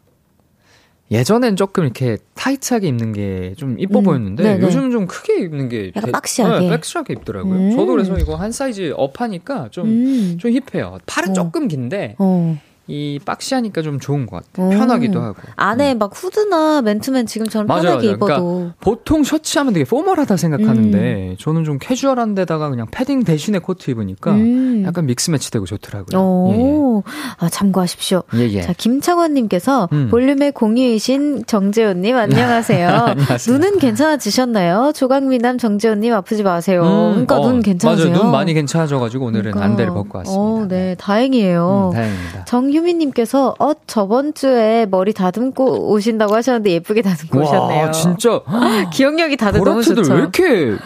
[1.11, 4.67] 예전엔 조금 이렇게 타이트하게 입는 게 좀 이뻐 음, 보였는데 네네.
[4.67, 6.61] 요즘은 좀 크게 입는 게 약간 되- boxy하게.
[6.61, 7.55] 네, boxy하게 입더라고요.
[7.59, 7.71] 음.
[7.71, 10.37] 저도 그래서 이거 한 사이즈 up하니까 좀 음.
[10.39, 10.99] 좀 hip해요.
[11.07, 11.33] 팔은 어.
[11.33, 12.59] 조금 긴데 어.
[12.89, 14.67] 이 boxy하니까 좀 좋은 것 같아요.
[14.67, 14.79] 음.
[14.79, 15.37] 편하기도 하고.
[15.57, 18.19] 안에 막 후드나 맨투맨 지금처럼 맞아요, 편하게 맞아요.
[18.19, 20.37] 그러니까 입어도 보통 셔츠 하면 되게 formal하다 음.
[20.37, 24.85] 생각하는데 저는 좀 캐주얼한 데다가 그냥 패딩 대신에 코트 입으니까 음.
[24.87, 26.19] 약간 mix match되고 좋더라고요.
[26.19, 27.03] 오,
[27.39, 28.23] 아 참고하십시오.
[28.37, 28.53] 예, 예.
[28.55, 28.63] 예.
[28.63, 30.09] 자, 김창원님께서 음.
[30.11, 32.89] 볼륨의 공유이신 정재훈님 안녕하세요.
[32.89, 33.55] 안녕하세요.
[33.55, 34.93] 눈은 괜찮아지셨나요?
[34.95, 36.83] 조강미남 정재훈님 아프지 마세요.
[36.83, 38.11] 음, 그러니까 어, 눈 괜찮으세요?
[38.11, 38.23] 맞아요.
[38.23, 39.65] 눈 많이 괜찮아져가지고 오늘은 그러니까.
[39.67, 40.41] 안대를 벗고 왔습니다.
[40.43, 41.91] 어, 네, 다행이에요.
[41.93, 42.45] 음, 다행입니다.
[42.47, 47.85] 정유 미님께서 어 저번 주에 머리 다듬고 오신다고 하셨는데 예쁘게 다듬고 오셨네요.
[47.87, 48.41] 와, 진짜
[48.93, 50.13] 기억력이 다들 너무 좋죠.
[50.13, 50.77] 왜 이렇게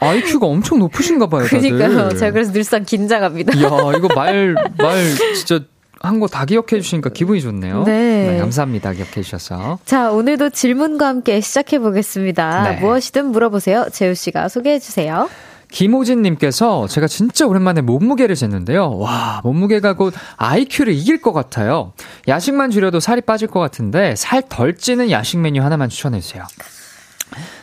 [0.00, 1.44] IQ가 엄청 높으신가 봐요.
[1.44, 2.10] 그러니까요.
[2.10, 3.56] 제가 그래서 늘상 긴장합니다.
[3.56, 4.96] 이야, 이거 말, 말
[5.34, 5.60] 진짜
[6.00, 7.84] 한거다 기억해 주시니까 기분이 좋네요.
[7.84, 8.36] 네.
[8.38, 8.92] 감사합니다.
[8.92, 9.78] 기억해 주셔서.
[9.86, 12.62] 자, 오늘도 질문과 함께 시작해 보겠습니다.
[12.62, 12.80] 네.
[12.80, 13.86] 무엇이든 물어보세요.
[13.90, 15.28] 재우 씨가 소개해 주세요.
[15.74, 18.96] 김호진님께서 제가 진짜 오랜만에 몸무게를 쟀는데요.
[18.96, 21.92] 와, 몸무게가 곧 IQ를 이길 것 같아요.
[22.28, 26.44] 야식만 줄여도 살이 빠질 것 같은데 살 덜 찌는 야식 메뉴 하나만 추천해주세요.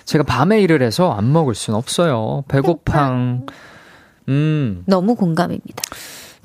[0.03, 2.43] 제가 밤에 일을 해서 안 먹을 순 없어요.
[2.49, 3.45] 배고팡.
[4.27, 5.83] 음, 너무 공감입니다.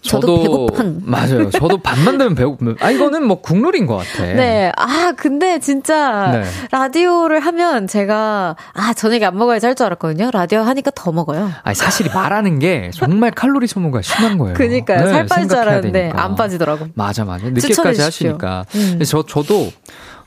[0.03, 1.01] 저도 배고팡.
[1.05, 1.51] 맞아요.
[1.51, 2.77] 저도 밥만 되면 배고픔.
[2.81, 4.23] 아, 이거는 뭐 국룰인 것 같아.
[4.25, 4.71] 네.
[4.77, 6.45] 아, 근데 진짜 네.
[6.71, 10.31] 라디오를 하면 제가 아, 저녁에 안 먹어야지 할 줄 알았거든요.
[10.33, 11.51] 라디오 하니까 더 먹어요.
[11.63, 14.55] 아니, 사실 말하는 게 정말 칼로리 소모가 심한 거예요.
[14.55, 15.05] 그니까요.
[15.05, 16.23] 네, 살 빠질 줄 알았는데 되니까.
[16.25, 16.87] 안 빠지더라고.
[16.95, 17.49] 맞아, 맞아.
[17.49, 18.01] 늦게까지.
[18.01, 18.65] 하시니까.
[18.75, 19.01] 음.
[19.05, 19.71] 저, 저도,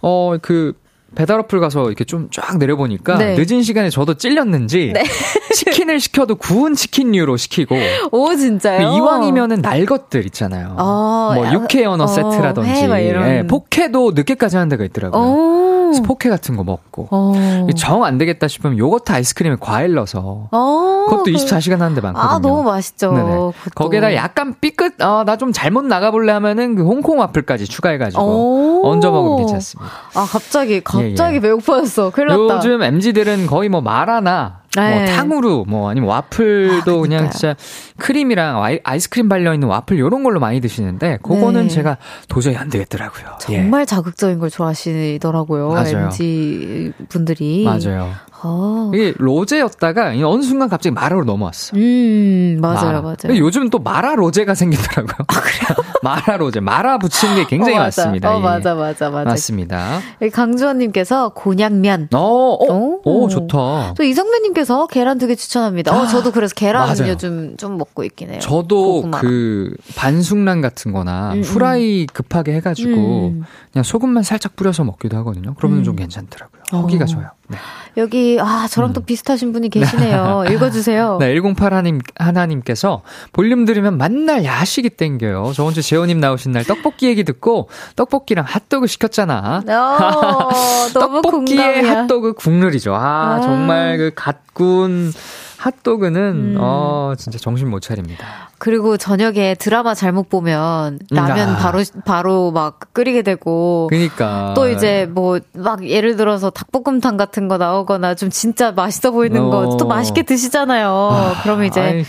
[0.01, 0.73] 어, 그,
[1.15, 3.35] 배달 어플 가서 이렇게 좀 쫙 내려보니까 네.
[3.37, 4.93] 늦은 시간에 저도 찔렸는지
[5.55, 7.75] 치킨을 시켜도 구운 치킨류로 시키고
[8.11, 8.93] 오, 진짜요?
[8.95, 10.75] 이왕이면은 날 것들 있잖아요.
[10.77, 13.27] 어, 뭐 야, 육회 연어 어, 세트라든지 이런.
[13.29, 15.21] 예, 포케도 늦게까지 하는 데가 있더라고요.
[15.21, 15.69] 오.
[15.89, 17.33] 그래서 포케 같은 거 먹고 어.
[17.75, 21.05] 정안 되겠다 싶으면 요거트 아이스크림에 과일 넣어서 어.
[21.09, 22.31] 그것도 그- 24시간 하는 데 많거든요.
[22.31, 23.53] 아, 너무 맛있죠.
[23.73, 28.87] 거기에다 약간 삐끗, 어, 나좀 잘못 나가볼래 하면은 그 홍콩 와플까지 추가해가지고 오.
[28.87, 29.91] 얹어 먹으면 괜찮습니다.
[30.13, 31.39] 아, 갑자기, 갑자기 예, 예.
[31.39, 32.09] 배고파졌어.
[32.11, 32.57] 큰일 났다.
[32.57, 34.95] 요즘 MZ들은 거의 뭐 마라나 네.
[34.95, 37.29] 뭐 탕후루 뭐 아니면 와플도 아, 그냥.
[37.31, 37.55] 진짜
[37.97, 41.67] 크림이랑 아이, 아이스크림 발려 있는 와플 요런 걸로 많이 드시는데 그거는 네.
[41.69, 43.37] 제가 도저히 안 되겠더라고요.
[43.49, 43.55] 예.
[43.55, 45.69] 정말 자극적인 걸 좋아하시더라고요.
[45.69, 46.05] 맞아요.
[46.05, 47.63] MG 분들이.
[47.63, 48.11] 맞아요.
[48.41, 48.91] 아.
[48.93, 51.75] 이게 로제였다가 어느 순간 갑자기 마라로 넘어왔어.
[51.77, 53.01] 음, 맞아요, 마라.
[53.01, 53.37] 맞아요.
[53.37, 55.15] 요즘 또 마라 로제가 생기더라고요.
[55.27, 55.85] 아, 그래요?
[56.03, 56.59] 마라 로제.
[56.59, 58.01] 마라 붙이는 게 굉장히 어, 맞아.
[58.03, 58.33] 많습니다.
[58.33, 58.41] 어, 예.
[58.43, 59.29] 맞아, 맞아, 맞아.
[59.29, 59.99] 맞습니다.
[60.31, 62.09] 강주원님께서 곤약면.
[62.13, 63.01] 어, 어, 오.
[63.03, 63.93] 오, 좋다.
[63.95, 65.95] 또 이성배님께서 계란 두 개 추천합니다.
[65.95, 67.11] 어, 저도 그래서 계란 맞아요.
[67.11, 68.39] 요즘 좀 먹고 있긴 해요.
[68.41, 69.19] 저도 고구마.
[69.19, 71.43] 그 반숙란 같은 거나 음, 음.
[71.43, 73.43] 후라이 급하게 해가지고 음.
[73.71, 75.53] 그냥 소금만 살짝 뿌려서 먹기도 하거든요.
[75.57, 75.83] 그러면 음.
[75.83, 76.58] 좀 괜찮더라고요.
[76.71, 77.07] 허기가 어.
[77.07, 77.29] 좋아요.
[77.47, 77.57] 네.
[77.97, 80.45] 여기, 아, 저랑 또 비슷하신 분이 계시네요.
[80.51, 81.17] 읽어주세요.
[81.19, 83.01] 네, 108 하나님, 하나님께서
[83.33, 85.53] 볼륨 들으면 만날 야식이 땡겨요.
[85.53, 89.63] 저번 주 재호님 나오신 날 떡볶이 얘기 듣고 떡볶이랑 핫도그 시켰잖아.
[89.67, 90.49] 어,
[90.93, 92.01] 너무 떡볶이의 공감이야.
[92.01, 92.93] 핫도그 국룰이죠.
[92.93, 93.41] 아, 아.
[93.41, 95.11] 정말 그 갓군
[95.59, 96.21] 핫도그는
[96.55, 96.57] 음.
[96.57, 98.49] 어 진짜 정신 못 차립니다.
[98.59, 101.57] 그리고 저녁에 드라마 잘못 보면 라면 아.
[101.57, 107.57] 바로 바로 막 끓이게 되고 그러니까 또 이제 뭐 막 예를 들어서 닭볶음탕 같은 거
[107.57, 109.49] 나오거나 좀 진짜 맛있어 보이는 어.
[109.49, 110.89] 거또 맛있게 드시잖아요.
[110.89, 112.03] 아, 그러면 이제 아이,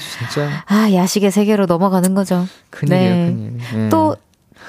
[0.66, 2.46] 아 야식의 세계로 넘어가는 거죠.
[2.70, 3.26] 큰일이에요, 네.
[3.26, 3.58] 큰일.
[3.82, 3.88] 네.
[3.88, 4.16] 또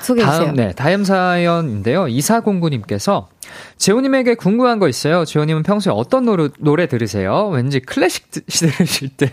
[0.02, 0.46] 소개해 주세요.
[0.46, 2.08] 다음, 네, 다음 사연인데요.
[2.08, 3.30] 이사공구님께서
[3.78, 5.26] 재호님에게 궁금한 거 있어요.
[5.26, 7.48] 재호님은 평소에 어떤 노래, 노래 들으세요?
[7.50, 9.32] 왠지 클래식 들으실 듯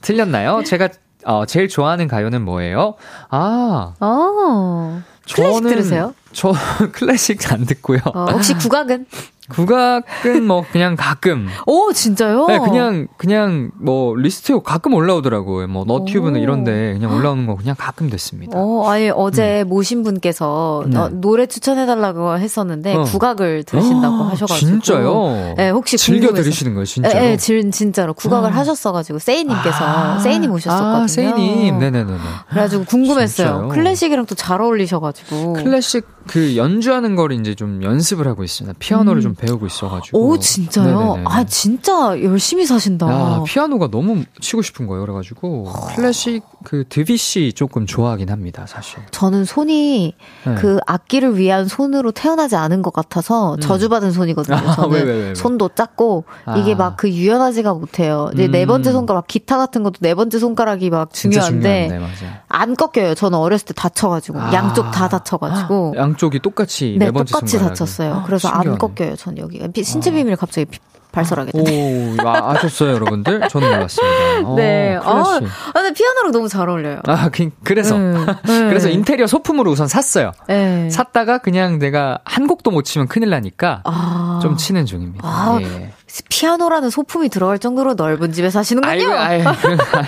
[0.00, 0.62] 틀렸나요?
[0.64, 0.88] 제가
[1.24, 2.94] 어, 제일 좋아하는 가요는 뭐예요?
[3.30, 3.94] 아.
[4.00, 5.02] 어.
[5.32, 6.14] 클래식 들으세요?
[6.32, 6.52] 저
[6.92, 8.00] 클래식 안 듣고요.
[8.12, 9.06] 어, 혹시 국악은?
[9.52, 11.48] 국악은 뭐 그냥 가끔.
[11.66, 12.46] 오 진짜요?
[12.46, 15.66] 네, 그냥 그냥 뭐 리스트에 가끔 올라오더라고요.
[15.68, 18.58] 뭐 너튜브는 이런데 그냥 올라오는 거 그냥 가끔 듣습니다.
[18.58, 19.68] 어, 아니 어제 음.
[19.68, 20.98] 모신 분께서 네.
[20.98, 23.02] 어, 노래 추천해달라고 했었는데 어.
[23.04, 24.58] 국악을 들으신다고 어, 하셔가지고.
[24.58, 25.54] 진짜요?
[25.56, 26.44] 네, 혹시 즐겨 궁금해서.
[26.44, 27.14] 들으시는 거예요, 진짜로?
[27.14, 28.56] 네, 네 진짜로 국악을 아.
[28.56, 30.18] 하셨어가지고 세이님께서 아.
[30.18, 31.04] 세이님 오셨었거든요.
[31.04, 32.12] 아, 세이님, 네네네.
[32.50, 33.46] 그래가지고 궁금했어요.
[33.48, 33.68] 진짜요?
[33.68, 35.52] 클래식이랑 또 잘 어울리셔가지고.
[35.52, 38.76] 클래식 그 연주하는 걸 이제 좀 연습을 하고 있습니다.
[38.80, 39.22] 피아노를 음.
[39.22, 40.18] 좀 배우고 있어가지고.
[40.18, 40.98] 오, 진짜요?
[40.98, 41.24] 네네네.
[41.26, 43.10] 아, 진짜 열심히 사신다.
[43.10, 45.02] 야, 피아노가 너무 치고 싶은 거예요.
[45.02, 48.98] 그래가지고 클래식 그 드비시 조금 좋아하긴 합니다, 사실.
[49.10, 50.14] 저는 손이
[50.46, 50.54] 네.
[50.56, 53.60] 그 악기를 위한 손으로 태어나지 않은 것 같아서 음.
[53.60, 54.56] 저주받은 손이거든요.
[54.56, 56.56] 아, 저는 왜, 왜, 왜, 손도 작고 아.
[56.56, 58.30] 이게 막 그 유연하지가 못해요.
[58.34, 58.52] 이제 네 음.
[58.52, 62.00] 네 번째 손가락 기타 같은 것도 네 번째 손가락이 막 중요한데
[62.48, 63.14] 안 꺾여요.
[63.14, 64.52] 저는 어렸을 때 다쳐가지고 아.
[64.52, 67.78] 양쪽 다 다쳐가지고 양쪽이 똑같이 네, 네 번째 똑같이 손가락이.
[67.78, 68.22] 다쳤어요.
[68.26, 68.70] 그래서 신기하네.
[68.70, 69.16] 안 꺾여요.
[69.16, 70.12] 전 여기 신체 아.
[70.14, 70.66] 비밀 갑자기
[71.12, 72.16] 발설하게 되네.
[72.20, 73.48] 오, 아, 아셨어요, 여러분들?
[73.48, 74.48] 저는 몰랐습니다.
[74.48, 74.96] 어, 네.
[74.96, 77.00] 아, 아, 근데 피아노랑 너무 잘 어울려요.
[77.06, 78.68] 아, 그, 래서 음, 네.
[78.68, 80.32] 그래서 인테리어 소품으로 우선 샀어요.
[80.48, 80.90] 네.
[80.90, 84.40] 샀다가 그냥 내가 한 곡도 못 치면 큰일 나니까 아.
[84.42, 85.26] 좀 치는 중입니다.
[85.26, 85.92] 아, 예.
[86.28, 88.92] 피아노라는 소품이 들어갈 정도로 넓은 집에 사시는군요.
[88.92, 89.50] 아이고, 아이고.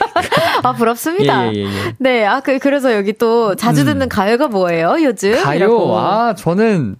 [0.62, 1.46] 아, 부럽습니다.
[1.48, 1.94] 예, 예, 예.
[1.98, 2.26] 네.
[2.26, 3.86] 아, 그, 그래서 여기 또 자주 음.
[3.86, 4.08] 듣는 음.
[4.08, 5.42] 가요가 뭐예요, 요즘?
[5.42, 5.56] 가요?
[5.56, 5.98] 이라고.
[5.98, 6.96] 아, 저는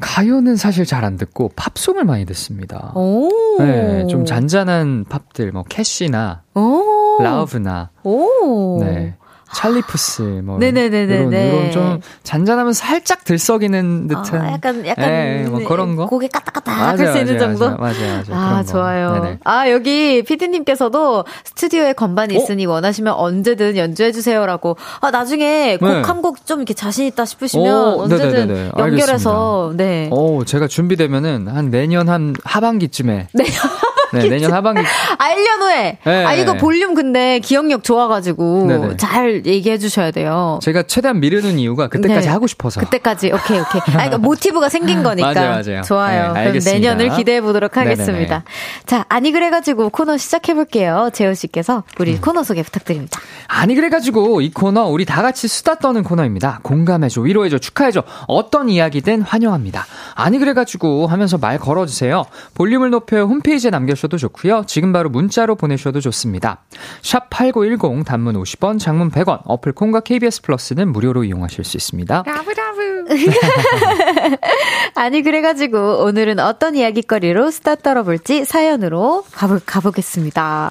[0.00, 2.92] 가요는 사실 잘 안 듣고 팝송을 많이 듣습니다.
[2.94, 3.28] 오.
[3.58, 7.18] 네, 좀 잔잔한 팝들, 뭐 캐시나, 오.
[7.22, 8.78] 라우브나, 오.
[8.82, 9.16] 네,
[9.54, 15.60] 찰리푸스 뭐 네네네네 이런, 이런 좀 잔잔하면 살짝 들썩이는 듯한 아, 약간 약간 네, 뭐
[15.66, 19.38] 그런 거 고개 까딱까딱 할수 있는 정도 맞아요 맞아요, 맞아요 아 좋아요 네네.
[19.44, 22.38] 아 여기 피디님께서도 스튜디오에 건반이 어?
[22.38, 27.94] 있으니 원하시면 언제든 연주해 주세요라고 아 나중에 곡 한 곡 좀 이렇게 자신 있다 싶으시면
[27.94, 28.70] 오, 언제든 네네네네.
[28.78, 29.84] 연결해서 알겠습니다.
[29.84, 30.08] 네.
[30.12, 33.44] 오 제가 준비되면은 한 내년 한 하반기쯤에 네.
[34.12, 34.82] 네, 내년 하반기.
[35.18, 35.98] 아, 1년 후에.
[36.04, 38.96] 네, 아, 이거 볼륨 근데 기억력 좋아가지고 네네.
[38.96, 40.58] 잘 얘기해 주셔야 돼요.
[40.62, 42.32] 제가 최대한 미루는 이유가 그때까지 네.
[42.32, 42.80] 하고 싶어서.
[42.80, 43.80] 그때까지, 오케이, 오케이.
[43.80, 45.32] 아, 그러니까 모티브가 생긴 거니까.
[45.34, 45.82] 맞아요, 맞아요.
[45.82, 46.32] 좋아요.
[46.32, 48.14] 네, 그럼 내년을 기대해 보도록 하겠습니다.
[48.14, 48.42] 네네네.
[48.86, 51.10] 자, 아니, 그래가지고 코너 시작해 볼게요.
[51.12, 52.20] 재호 씨께서 우리 음.
[52.20, 53.20] 코너 소개 부탁드립니다.
[53.46, 56.60] 아니, 그래가지고 이 코너 우리 다 같이 수다 떠는 코너입니다.
[56.62, 58.02] 공감해줘, 위로해줘, 축하해줘.
[58.26, 59.86] 어떤 이야기든 환영합니다.
[60.14, 62.24] 아니, 그래가지고 하면서 말 걸어주세요.
[62.54, 64.64] 볼륨을 높여 홈페이지에 남겨 보내셔도 좋고요.
[64.66, 66.64] 지금 바로 문자로 보내셔도 좋습니다.
[67.02, 72.22] 샵 8910 단문 50원, 장문 100원, 어플 콩과 KBS 플러스는 무료로 이용하실 수 있습니다.
[72.24, 73.04] Love love.
[74.94, 80.70] 아니 그래가지고 오늘은 어떤 이야기거리로 수다 떨어볼지 사연으로 가보, 가보겠습니다.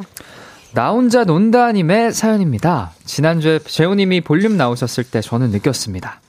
[0.74, 2.92] 나 혼자 논다님의 사연입니다.
[3.06, 6.22] 지난주에 재호님이 볼륨 나오셨을 때 저는 느꼈습니다.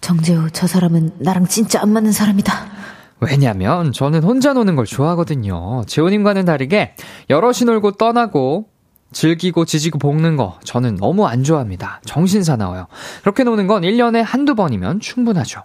[0.00, 2.73] 정재호, 저 사람은 나랑 진짜 안 맞는 사람이다.
[3.20, 5.84] 왜냐면 저는 혼자 노는 걸 좋아하거든요.
[5.86, 6.94] 재호님과는 다르게
[7.30, 8.68] 여럿이 놀고 떠나고
[9.12, 12.00] 즐기고 지지고 볶는 거 저는 너무 안 좋아합니다.
[12.04, 12.88] 정신 사나워요.
[13.22, 15.62] 그렇게 노는 건 1년에 한두 번이면 충분하죠.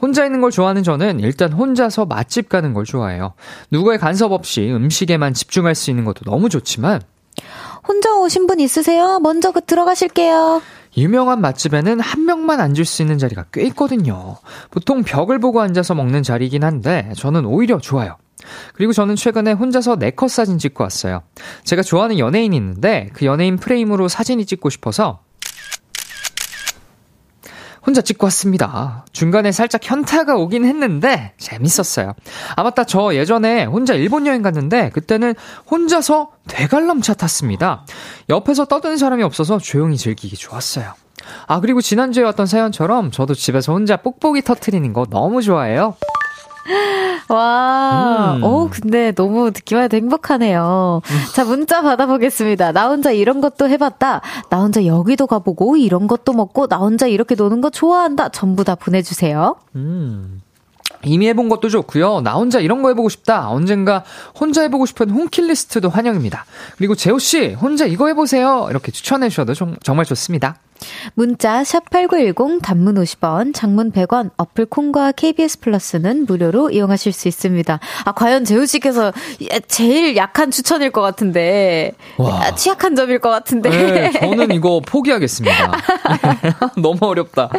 [0.00, 3.32] 혼자 있는 걸 좋아하는 저는 일단 혼자서 맛집 가는 걸 좋아해요.
[3.70, 7.00] 누구의 간섭 없이 음식에만 집중할 수 있는 것도 너무 좋지만
[7.88, 9.18] 혼자 오신 분 있으세요?
[9.20, 10.60] 먼저 그 들어가실게요.
[10.96, 14.36] 유명한 맛집에는 한 명만 앉을 수 있는 자리가 꽤 있거든요.
[14.70, 18.16] 보통 벽을 보고 앉아서 먹는 자리이긴 한데 저는 오히려 좋아요.
[18.74, 21.22] 그리고 저는 최근에 혼자서 네컷 사진 찍고 왔어요.
[21.64, 25.20] 제가 좋아하는 연예인이 있는데 그 연예인 프레임으로 사진이 찍고 싶어서
[27.86, 29.04] 혼자 찍고 왔습니다.
[29.12, 32.14] 중간에 살짝 현타가 오긴 했는데 재밌었어요.
[32.56, 35.34] 아 맞다 저 예전에 혼자 일본 여행 갔는데 그때는
[35.70, 37.84] 혼자서 대관람차 탔습니다.
[38.28, 40.92] 옆에서 떠드는 사람이 없어서 조용히 즐기기 좋았어요.
[41.46, 45.96] 아 그리고 지난주에 왔던 사연처럼 저도 집에서 혼자 뽁뽁이 터트리는 거 너무 좋아해요.
[47.28, 48.44] 와, 음.
[48.44, 51.02] 오, 근데 너무 듣기만 해도 행복하네요.
[51.04, 51.16] 음.
[51.34, 52.72] 자, 문자 받아보겠습니다.
[52.72, 54.20] 나 혼자 이런 것도 해봤다.
[54.48, 58.30] 나 혼자 여기도 가보고, 이런 것도 먹고, 나 혼자 이렇게 노는 거 좋아한다.
[58.30, 59.56] 전부 다 보내주세요.
[59.76, 60.42] 음.
[61.02, 62.20] 이미 해본 것도 좋고요.
[62.20, 63.48] 나 혼자 이런 거 해보고 싶다.
[63.48, 64.04] 언젠가
[64.38, 66.44] 혼자 해보고 싶은 홈킬리스트도 환영입니다.
[66.76, 68.66] 그리고 재호 씨 혼자 이거 해보세요.
[68.68, 70.56] 이렇게 추천해 주셔도 좀, 정말 좋습니다.
[71.14, 77.78] 문자 샵8910 단문 50원, 장문 100원, 어플 콩과 KBS 플러스는 무료로 이용하실 수 있습니다.
[78.04, 79.12] 아, 과연 재우 씨께서
[79.68, 81.92] 제일 약한 추천일 것 같은데.
[82.18, 82.54] 와.
[82.54, 83.70] 취약한 점일 것 같은데.
[83.70, 85.72] 네, 저는 이거 포기하겠습니다.
[86.80, 87.50] 너무 어렵다.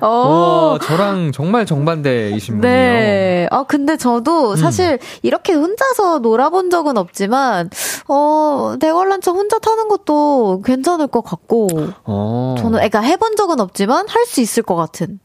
[0.00, 0.08] 어.
[0.08, 2.76] 와, 저랑 정말 정반대이신 분이에요.
[2.76, 3.48] 네.
[3.50, 4.56] 아, 근데 저도 음.
[4.56, 4.98] 사실 음.
[5.22, 7.70] 이렇게 혼자서 놀아본 적은 없지만,
[8.08, 11.68] 어, 대관람차 혼자 타는 것도 괜찮을 것 같고.
[12.04, 12.54] 어.
[12.72, 15.18] 저는 그러니까 해본 적은 없지만 할 수 있을 것 같은.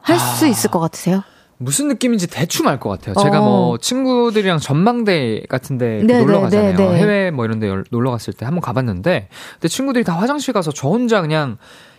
[0.00, 0.48] 할수 아.
[0.48, 1.22] 있을 것 같으세요?
[1.58, 3.14] 무슨 느낌인지 대충 알 것 같아요.
[3.22, 3.78] 제가 뭐 어.
[3.78, 6.76] 친구들이랑 전망대 같은데 네, 놀러 네, 가잖아요.
[6.76, 10.52] 네, 네, 해외 뭐 이런 데 놀러 갔을 때 한번 가봤는데 근데 친구들이 다 화장실
[10.54, 11.58] 가서 저 혼자 그냥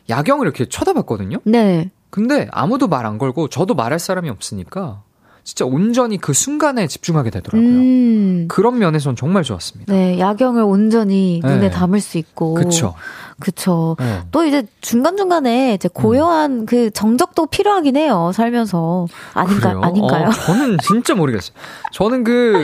[0.10, 1.38] 야경을 이렇게 쳐다봤거든요.
[1.46, 1.92] 네.
[2.10, 5.02] 근데 아무도 말 안 걸고 저도 말할 사람이 없으니까
[5.46, 7.70] 진짜 온전히 그 순간에 집중하게 되더라고요.
[7.70, 8.46] 음.
[8.50, 9.94] 그런 면에선 정말 좋았습니다.
[9.94, 11.70] 네, 야경을 온전히 눈에 네.
[11.70, 12.54] 담을 수 있고.
[12.54, 12.96] 그쵸.
[13.40, 13.96] 그쵸.
[14.00, 14.22] 네.
[14.32, 16.66] 또 이제 중간중간에 이제 고요한 음.
[16.66, 19.08] 그 정적도 필요하긴 해요, 살면서.
[19.34, 19.82] 아닌가, 그래요?
[19.84, 20.28] 아닌가요?
[20.28, 21.56] 어, 저는 진짜 모르겠어요.
[21.92, 22.64] 저는 그,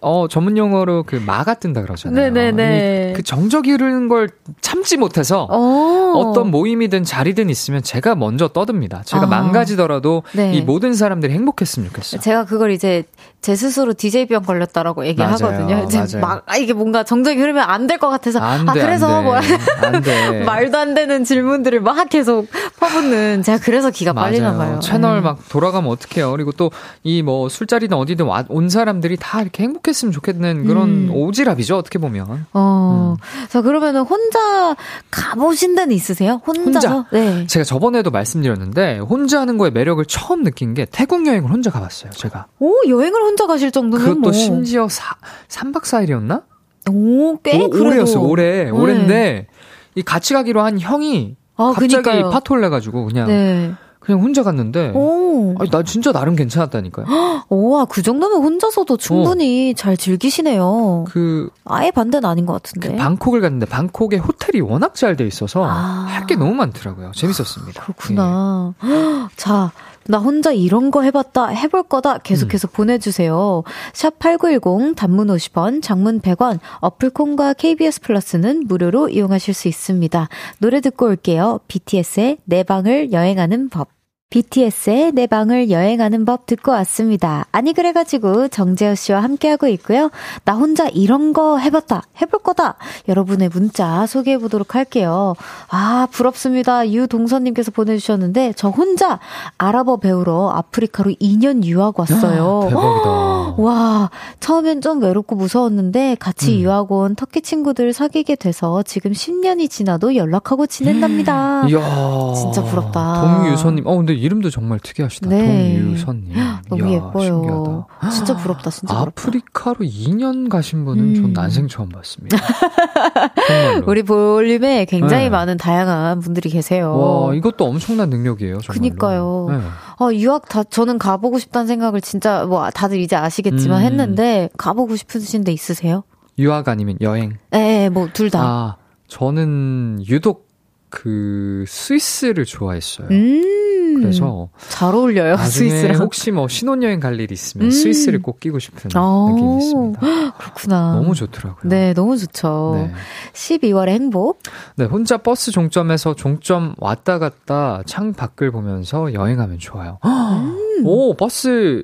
[0.00, 2.30] 어, 전문 용어로 그 마가 뜬다 그러잖아요.
[2.30, 3.14] 네네네.
[3.16, 4.28] 그 정적이 흐르는 걸
[4.60, 6.18] 참지 못해서 오.
[6.18, 9.02] 어떤 모임이든 자리든 있으면 제가 먼저 떠듭니다.
[9.04, 9.26] 제가 아.
[9.26, 10.52] 망가지더라도 네.
[10.54, 12.20] 이 모든 사람들이 행복했으면 좋겠어요.
[12.20, 13.04] 제가 그걸 이제
[13.40, 15.84] 제 스스로 DJ병 걸렸다라고 얘기를 맞아요, 하거든요.
[16.04, 18.40] 이제 막, 아, 이게 뭔가 정적이 흐르면 안 될 것 같아서.
[18.40, 19.36] 안 아, 돼, 그래서 뭐.
[20.44, 22.46] 말도 안 되는 질문들을 막 계속
[22.80, 23.42] 퍼붓는.
[23.42, 24.26] 제가 그래서 기가 맞아요.
[24.30, 24.78] 빨리나 봐요.
[24.80, 25.22] 채널 음.
[25.24, 26.30] 막 돌아가면 어떡해요.
[26.32, 26.70] 그리고 또
[27.04, 31.10] 이 뭐 술자리든 어디든 와, 온 사람들이 다 이렇게 행복했으면 좋겠는 그런 음.
[31.12, 31.76] 오지랖이죠.
[31.78, 32.46] 어떻게 보면.
[32.52, 33.16] 어.
[33.18, 33.46] 음.
[33.48, 34.76] 자, 그러면은 혼자
[35.10, 36.40] 가보신 데는 있으세요?
[36.46, 36.88] 혼자서?
[36.88, 37.04] 혼자.
[37.12, 37.46] 네.
[37.46, 42.10] 제가 저번에도 말씀드렸는데 혼자 하는 거에 매력을 처음 느낀 게 태국 여행을 혼자 가봤어요.
[42.12, 42.46] 제가.
[42.58, 44.32] 오, 여행을 혼자 가실 정도면 그것도 뭐.
[44.32, 45.14] 심지어 사,
[45.48, 46.42] 3박 4일이었나?
[46.90, 48.64] 오, 꽤 오, 오래였어, 오래.
[48.64, 48.70] 네.
[48.70, 49.46] 오래인데,
[49.94, 52.30] 이 같이 가기로 한 형이 아, 갑자기 그니까요.
[52.30, 53.72] 파토를 내가지고 그냥 네.
[54.00, 55.54] 그냥 혼자 갔는데 오.
[55.58, 57.06] 아니, 나 진짜 나름 괜찮았다니까요.
[57.50, 59.74] 오, 그 정도면 혼자서도 충분히 어.
[59.76, 61.04] 잘 즐기시네요.
[61.08, 62.92] 그 아예 반대는 아닌 것 같은데.
[62.92, 66.06] 그 방콕을 갔는데 방콕에 호텔이 워낙 잘 돼 있어서 아.
[66.08, 67.12] 할게 너무 많더라고요.
[67.14, 67.82] 재밌었습니다.
[67.82, 68.72] 그렇구나.
[68.84, 68.88] 예.
[69.36, 69.72] 자,
[70.06, 72.72] 나 혼자 이런 거 해봤다, 해볼 거다 계속해서 음.
[72.72, 73.62] 보내주세요.
[73.92, 80.28] 샵 8910 단문 50원, 장문 100원, 어플콘과 KBS 플러스는 무료로 이용하실 수 있습니다.
[80.58, 81.60] 노래 듣고 올게요.
[81.68, 83.97] BTS의 내 방을 여행하는 법.
[84.30, 87.46] BTS의 내 방을 여행하는 법 듣고 왔습니다.
[87.50, 90.10] 아니 그래가지고 정재호 씨와 함께하고 있고요.
[90.44, 92.76] 나 혼자 이런 거 해봤다, 해볼 거다.
[93.08, 95.34] 여러분의 문자 소개해 보도록 할게요.
[95.70, 96.90] 아 부럽습니다.
[96.90, 99.18] 유동선님께서 보내주셨는데 저 혼자
[99.56, 102.66] 아랍어 배우러 아프리카로 2년 유학 왔어요.
[102.68, 103.47] 대박이다.
[103.58, 106.60] 와 처음엔 좀 외롭고 무서웠는데 같이 음.
[106.62, 111.66] 유학 온 터키 친구들 사귀게 돼서 지금 10년이 지나도 연락하고 지낸답니다.
[111.68, 113.20] 이야 진짜 부럽다.
[113.20, 115.28] 동유선님, 어 근데 이름도 정말 특이하시다.
[115.28, 115.80] 네.
[115.80, 116.34] 동유선님.
[116.68, 117.22] 너무 이야, 예뻐요.
[117.22, 117.86] 신기하다.
[118.14, 118.96] 진짜 부럽다, 진짜.
[118.96, 121.14] 아프리카로 2년 가신 분은 음.
[121.14, 122.36] 전 난생 처음 봤습니다.
[123.86, 125.30] 우리 볼륨에 굉장히 네.
[125.30, 126.96] 많은 다양한 분들이 계세요.
[126.96, 128.58] 와, 이것도 엄청난 능력이에요.
[128.60, 128.80] 정말로.
[128.80, 129.46] 그니까요.
[129.50, 129.58] 네.
[130.00, 133.86] 어, 유학 다, 저는 가보고 싶다는 생각을 진짜, 뭐, 다들 이제 아시겠 지만 음.
[133.86, 136.04] 했는데, 가보고 싶으신 데 있으세요?
[136.38, 137.36] 유학 아니면 여행?
[137.50, 138.40] 네, 뭐, 둘 다.
[138.42, 138.76] 아,
[139.08, 140.48] 저는 유독
[140.90, 143.08] 그 스위스를 좋아했어요.
[143.10, 145.36] 음, 그래서 잘 어울려요.
[145.36, 146.00] 스위스랑.
[146.00, 147.70] 혹시 뭐 신혼여행 갈일 있으면 음.
[147.70, 150.00] 스위스를 꼭 끼고 싶은 오, 느낌이 있습니다.
[150.38, 150.94] 그렇구나.
[150.94, 151.68] 너무 좋더라고요.
[151.68, 152.88] 네, 너무 좋죠.
[152.88, 152.92] 네.
[153.34, 154.38] 12월의 행복.
[154.76, 159.98] 네, 혼자 버스 종점에서 종점 왔다 갔다 창 밖을 보면서 여행하면 좋아요.
[160.06, 160.56] 음.
[160.86, 161.82] 오, 버스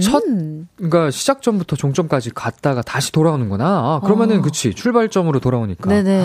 [0.00, 0.68] 첫, 음.
[0.76, 3.66] 그러니까 시작 전부터 종점까지 갔다가 다시 돌아오는구나.
[3.66, 4.42] 아, 그러면은 어.
[4.42, 5.88] 그치 출발점으로 돌아오니까.
[5.88, 6.24] 네네.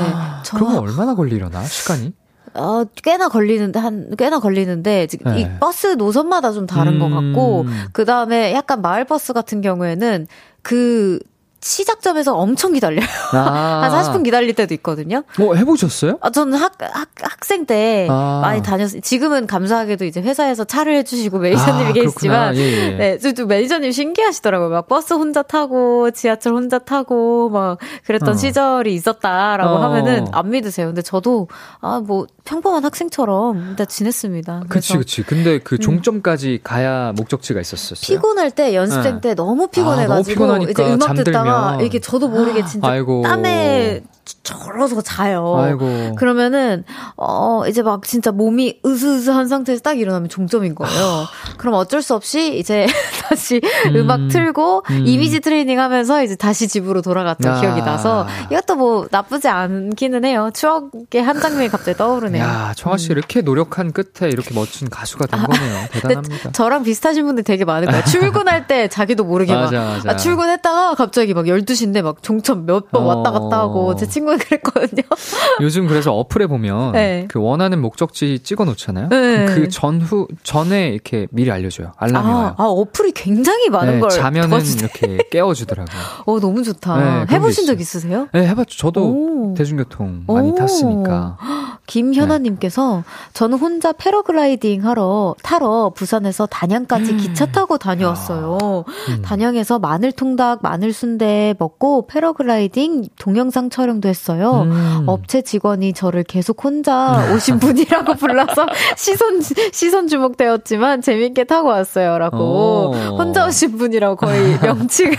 [0.54, 2.14] 그러면 얼마나 걸리려나 시간이?
[2.56, 5.40] 어, 꽤나 걸리는데, 한, 꽤나 걸리는데, 네.
[5.40, 7.00] 이 버스 노선마다 좀 다른 음.
[7.00, 7.86] 것 같고, 음.
[7.94, 10.28] 그 다음에 약간 마을버스 같은 경우에는
[10.62, 11.20] 그
[11.64, 13.06] 시작점에서 엄청 기다려요.
[13.32, 13.82] 아.
[13.90, 15.24] 한 40분 기다릴 때도 있거든요.
[15.38, 16.18] 뭐 해보셨어요?
[16.22, 18.40] 아, 저는 학, 학, 학생 때 아.
[18.42, 19.02] 많이 다녔어요.
[19.02, 23.18] 지금은 감사하게도 이제 회사에서 차를 해주시고 매니저님이 아, 계시지만, 예, 예.
[23.18, 24.70] 네, 또 매니저님 신기하시더라고요.
[24.70, 28.34] 막 버스 혼자 타고, 지하철 혼자 타고, 막 그랬던 어.
[28.38, 29.84] 시절이 있었다라고 어.
[29.84, 30.88] 하면은 안 믿으세요.
[30.88, 31.48] 근데 저도,
[31.80, 34.64] 아, 뭐, 평범한 학생처럼 일단 지냈습니다.
[34.68, 35.24] 그치, 그치.
[35.24, 35.80] 근데 그 음.
[35.80, 36.64] 종점까지 음.
[36.64, 37.96] 가야 목적지가 있었어요.
[38.02, 39.22] 피곤할 때, 연습생 네.
[39.30, 41.14] 때 너무 피곤해가지고, 아, 너무 이제 음악.
[41.14, 43.24] 듣다가 이게 저도 모르게 진짜 아이고.
[43.24, 44.02] 땀에
[44.44, 45.56] 절어서 자요.
[45.58, 46.16] 아이고.
[46.16, 46.84] 그러면은
[47.16, 51.26] 어 이제 막 진짜 몸이 으스으스한 상태에서 딱 일어나면 종점인 거예요.
[51.58, 52.86] 그럼 어쩔 수 없이 이제
[53.30, 53.62] 다시
[53.96, 54.10] 음.
[54.12, 55.04] 악 틀고 음.
[55.08, 57.60] 이미지 트레이닝 하면서 이제 다시 집으로 돌아갔던 야.
[57.62, 60.50] 기억이 나서 이것도 뭐 나쁘지 않기는 해요.
[60.54, 62.44] 추억의 한 장면이 갑자기 떠오르네요.
[62.44, 63.18] 야, 청아 씨 음.
[63.18, 65.88] 이렇게 노력한 끝에 이렇게 멋진 가수가 된 아, 거네요.
[65.94, 66.52] 대단합니다.
[66.52, 68.04] 저랑 비슷하신 분들 되게 많은 거예요.
[68.06, 70.10] 출근할 때 자기도 모르게 맞아, 막 맞아.
[70.12, 74.40] 아, 출근했다가 갑자기 막 12시인데 막 종점 몇 번 왔다 갔다 하고 제 친구 는
[74.40, 75.04] 그랬거든요.
[75.62, 77.26] 요즘 그래서 어플에 보면 네.
[77.30, 79.10] 그 원하는 목적지 찍어 놓잖아요.
[79.10, 79.46] 네.
[79.46, 81.92] 그 전후 전에 이렇게 미리 알려줘요.
[81.98, 82.56] 알람이 아, 와요.
[82.58, 86.02] 아 어플이 굉장히 많은 네, 걸 자면은 이렇게 깨워주더라고요.
[86.26, 87.26] 어 너무 좋다.
[87.26, 88.28] 네, 해보신 적 있으세요?
[88.34, 88.78] 네 해봤죠.
[88.78, 89.54] 저도 오.
[89.56, 90.56] 대중교통 많이 오.
[90.56, 91.38] 탔으니까.
[91.86, 93.04] 김현아님께서
[93.34, 97.18] 저는 혼자 패러글라이딩 하러 타러 부산에서 단양까지 음.
[97.18, 98.58] 기차 타고 다녀왔어요.
[98.62, 99.12] 아.
[99.12, 99.22] 음.
[99.22, 104.62] 단양에서 마늘 통닭, 마늘 순대 먹고 패러글라이딩 동영상 촬영도 했어요.
[104.64, 105.04] 음.
[105.08, 108.66] 업체 직원이 저를 계속 혼자 오신 분이라고 불러서
[108.96, 112.94] 시선 시선 주목되었지만 재밌게 타고 왔어요라고 오.
[113.18, 115.16] 혼자 오신 분이라고 거의 명칭을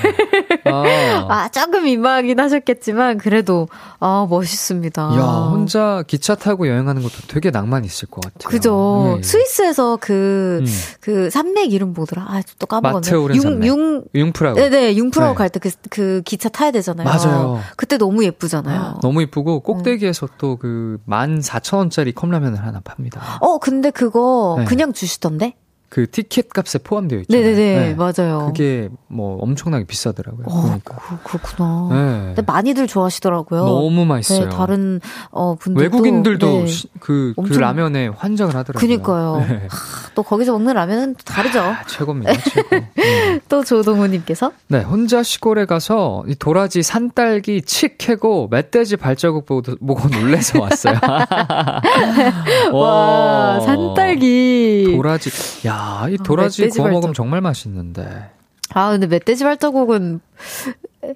[0.65, 1.27] 아.
[1.29, 3.69] 아 조금 민망하긴 하셨겠지만 그래도
[4.01, 5.03] 아 멋있습니다.
[5.03, 8.49] 야 혼자 기차 타고 여행하는 것도 되게 낭만 있을 것 같아요.
[8.51, 9.15] 그죠.
[9.17, 9.23] 네.
[9.23, 10.67] 스위스에서 그그 음.
[11.01, 12.23] 그 산맥 이름 뭐더라?
[12.27, 13.11] 아 또 까먹었네.
[13.35, 14.59] 융, 융, 융프라고.
[14.59, 15.37] 네네, 융프라고 네.
[15.37, 17.05] 갈때 그, 그 기차 타야 되잖아요.
[17.07, 17.61] 맞아요.
[17.77, 19.01] 그때 너무 예쁘잖아요.
[19.03, 20.29] 너무 예쁘고 꼭대기에서 음.
[20.39, 23.21] 또그 14,000원짜리 컵라면을 하나 팝니다.
[23.41, 24.65] 어, 근데 그거 네.
[24.65, 25.55] 그냥 주시던데?
[25.95, 27.47] 그 티켓 값에 포함되어 있잖아요.
[27.47, 27.95] 네네네, 네.
[27.95, 28.47] 맞아요.
[28.47, 30.47] 그게 뭐 엄청나게 비싸더라고요.
[30.49, 30.97] 어, 그러니까.
[31.23, 32.35] 그, 렇구나 네.
[32.35, 33.65] 근데 많이들 좋아하시더라고요.
[33.65, 34.49] 너무 맛있어요.
[34.49, 36.67] 네, 다른 어 분들도 외국인들도 네.
[36.99, 38.81] 그, 그 라면에 환장을 하더라고요.
[38.81, 39.45] 그니까요.
[39.49, 39.69] 네.
[39.71, 41.61] 하, 또 거기서 먹는 라면은 다르죠.
[41.61, 42.33] 아, 최고입니다.
[42.43, 42.75] 최고.
[42.75, 43.41] 음.
[43.49, 50.09] 또 조동우님께서 네 혼자 시골에 가서 이 도라지 산딸기 칡 캐고 멧돼지 발자국 보고, 보고
[50.09, 50.99] 놀래서 왔어요.
[52.75, 55.31] 와 산딸기 도라지
[55.69, 55.84] 야.
[55.85, 58.31] 아, 이 아, 도라지 구워 먹으면 정말 맛있는데.
[58.73, 60.21] 아, 근데 멧돼지 발자국은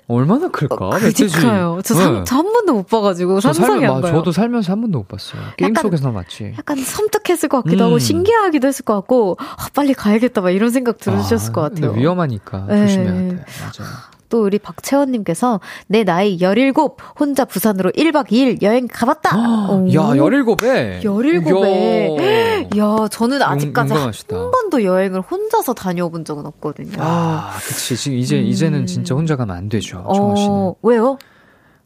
[0.07, 0.77] 얼마나 클까?
[0.77, 1.81] 어, 그니까요.
[1.83, 2.25] 저, 네.
[2.29, 4.13] 한 번도 못 봐가지고 상상이 안 가요.
[4.13, 5.41] 저도 살면서 한 번도 못 봤어요.
[5.57, 6.55] 게임 약간, 속에서 맞지.
[6.59, 7.87] 약간 섬뜩했을 것 같기도 음.
[7.87, 11.93] 하고 신기하기도 했을 것 같고 아, 빨리 가야겠다 막 이런 생각 들으셨을 아, 것 같아요.
[11.93, 12.87] 위험하니까 네.
[12.87, 13.45] 조심해야 돼.
[13.61, 13.91] 맞아요.
[14.29, 16.73] 또 우리 박채원님께서 내 나이 17
[17.19, 19.37] 혼자 부산으로 1박 2일 여행 가봤다.
[19.37, 26.97] 야 17에 17에 야 저는 아직까지 한, 한 번도 여행을 혼자서 다녀본 적은 없거든요.
[26.99, 28.45] 아 그치 지금 이제 음.
[28.45, 30.05] 이제는 진짜 혼자 가면 안 되죠.
[30.15, 30.51] 정아 씨는.
[30.51, 31.19] 어, 왜요?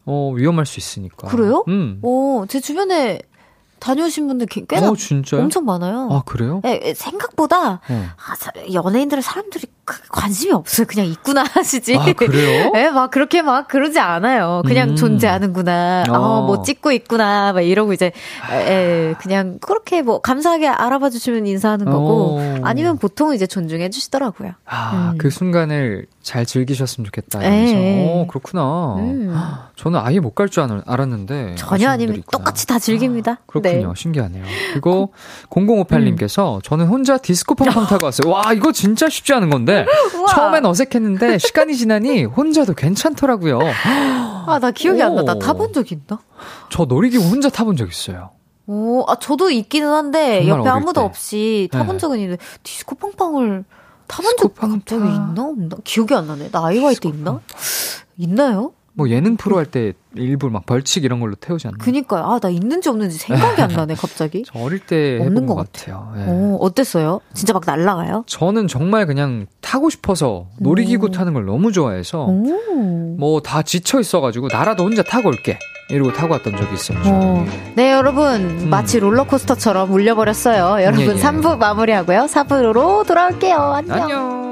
[0.04, 1.28] 어 위험할 수 있으니까.
[1.28, 1.64] 그래요?
[1.68, 2.00] 음.
[2.02, 3.20] 어 제 주변에
[3.78, 4.94] 다녀오신 분들 꽤나 어,
[5.32, 6.08] 엄청 많아요.
[6.10, 6.60] 아 그래요?
[6.62, 8.04] 네, 생각보다 네.
[8.16, 9.66] 아, 연예인들 사람들이
[10.10, 10.86] 관심이 없어요.
[10.86, 11.96] 그냥 있구나 하시지.
[11.96, 12.70] 아 그래요?
[12.72, 14.62] 네, 막 그렇게 막 그러지 않아요.
[14.66, 14.96] 그냥 음.
[14.96, 16.04] 존재하는구나.
[16.08, 16.12] 어.
[16.12, 17.52] 어, 뭐 찍고 있구나.
[17.52, 18.12] 막 이러고 이제
[18.50, 22.56] 에, 그냥 그렇게 뭐 감사하게 알아봐 주시면 인사하는 거고 어.
[22.62, 24.52] 아니면 보통 이제 존중해 주시더라고요.
[24.64, 25.30] 아그 음.
[25.30, 27.40] 순간을 잘 즐기셨으면 좋겠다.
[27.40, 28.94] 그래서 어 그렇구나.
[28.96, 29.34] 음.
[29.76, 33.32] 저는 아예 못 갈 줄 알았는데 전혀 아니면 똑같이 다 즐깁니다.
[33.32, 33.88] 아, 그렇군요.
[33.88, 33.94] 네.
[33.96, 34.44] 신기하네요.
[34.72, 35.12] 그리고
[35.50, 36.60] 0058님께서 음.
[36.62, 38.30] 저는 혼자 디스코 팡팡 타고 왔어요.
[38.32, 39.81] 와 이거 진짜 쉽지 않은 건데
[40.30, 43.60] 처음엔 어색했는데 시간이 지나니 혼자도 괜찮더라고요.
[44.46, 45.22] 아 나 기억이 안 나.
[45.22, 46.20] 나 타본 적 있나?
[46.70, 48.30] 저 놀이기구 혼자 타본 적 있어요.
[48.66, 51.00] 오, 아 저도 있기는 한데 옆에 아무도 때.
[51.00, 52.00] 없이 타본 네.
[52.00, 53.64] 적은 있는데 디스코 팡팡을
[54.06, 55.76] 타본 적 갑자기 있나 없나?
[55.84, 56.50] 기억이 안 나네.
[56.50, 57.40] 나 아이와이 때 있나?
[58.18, 58.72] 있나요?
[58.94, 61.78] 뭐 예능 프로 할 때 일부러 막 벌칙 이런 걸로 태우지 않나요?
[61.80, 62.24] 그니까요.
[62.24, 64.42] 아, 나 있는지 없는지 생각이 안 나네, 갑자기.
[64.46, 66.08] 저 어릴 때 없는 것 같아요.
[66.12, 66.26] 같아요.
[66.26, 66.30] 네.
[66.30, 67.20] 오, 어땠어요?
[67.32, 68.24] 진짜 막 날라가요?
[68.26, 71.10] 저는 정말 그냥 타고 싶어서 놀이기구 오.
[71.10, 75.58] 타는 걸 너무 좋아해서 뭐 다 지쳐 있어가지고 나라도 혼자 타고 올게.
[75.90, 76.98] 이러고 타고 왔던 적이 있어요.
[77.06, 77.44] 어.
[77.74, 78.24] 네, 여러분.
[78.40, 78.70] 음.
[78.70, 80.82] 마치 롤러코스터처럼 울려버렸어요.
[80.84, 81.20] 여러분, 예, 예.
[81.20, 82.20] 3부 마무리하고요.
[82.30, 83.56] 4부로 돌아올게요.
[83.56, 84.00] 안녕.
[84.02, 84.51] 안녕.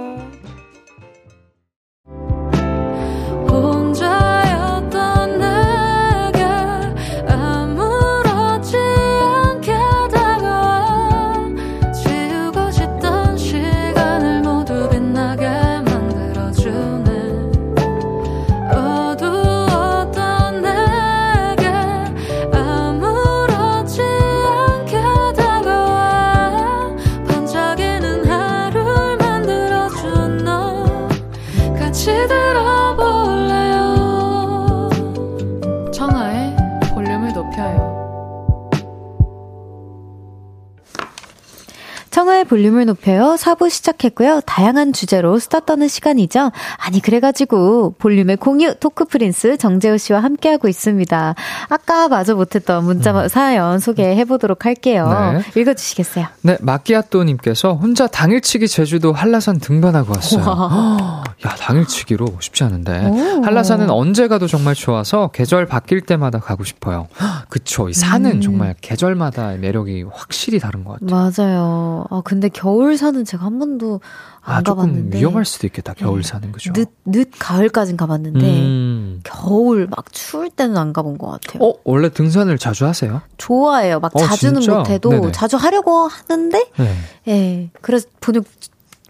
[42.50, 43.36] 볼륨을 높여요.
[43.38, 44.40] 4부 시작했고요.
[44.44, 46.50] 다양한 주제로 수다 떠는 시간이죠.
[46.78, 51.36] 아니, 그래가지고 볼륨의 공유 토크 프린스 정재호 씨와 함께하고 있습니다.
[51.68, 53.28] 아까 마저 못했던 문자 음.
[53.28, 55.32] 사연 소개해보도록 할게요.
[55.54, 55.60] 네.
[55.60, 56.26] 읽어주시겠어요?
[56.42, 60.42] 네, 마끼아또님께서 혼자 당일치기 제주도 한라산 등반하고 왔어요.
[61.46, 63.06] 야, 당일치기로 쉽지 않은데.
[63.06, 63.44] 오.
[63.44, 67.06] 한라산은 언제 가도 정말 좋아서 계절 바뀔 때마다 가고 싶어요.
[67.48, 67.88] 그쵸.
[67.88, 68.40] 이 산은 음.
[68.40, 71.30] 정말 계절마다 매력이 확실히 다른 것 같아요.
[71.38, 72.06] 맞아요.
[72.10, 74.00] 아, 근데 겨울 산은 제가 한 번도
[74.42, 75.18] 안 아, 가봤는데.
[75.18, 76.28] 위험할 수도 있겠다, 겨울 네.
[76.52, 76.72] 그죠?
[76.72, 79.20] 늦, 늦 가을까진 가봤는데, 음.
[79.24, 81.62] 겨울 막 추울 때는 안 가본 것 같아요.
[81.68, 83.20] 어, 원래 등산을 자주 하세요?
[83.36, 84.00] 좋아해요.
[84.00, 84.78] 막 어, 자주는 진짜?
[84.78, 85.32] 못해도 네네.
[85.32, 86.96] 자주 하려고 하는데, 네.
[87.28, 87.70] 예.
[87.82, 88.42] 그래서 보통,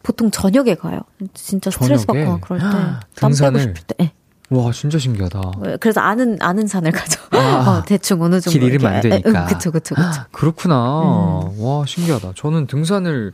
[0.03, 1.01] 보통 저녁에 가요.
[1.35, 2.25] 진짜 스트레스 저녁에?
[2.27, 2.67] 받거나 그럴 때.
[3.21, 3.95] 땀 빼고 싶을 때.
[3.99, 4.13] 네.
[4.51, 5.41] 와, 진짜 신기하다.
[5.79, 7.21] 그래서 아는, 아는 산을 가죠.
[7.31, 7.37] 아,
[7.79, 8.59] 어, 대충 어느 정도.
[8.59, 9.29] 길 이름 안 되니까.
[9.43, 10.09] 응, 그쵸, 그쵸, 그쵸.
[10.33, 10.75] 그렇구나.
[11.55, 11.63] 음.
[11.63, 12.33] 와, 신기하다.
[12.35, 13.33] 저는 등산을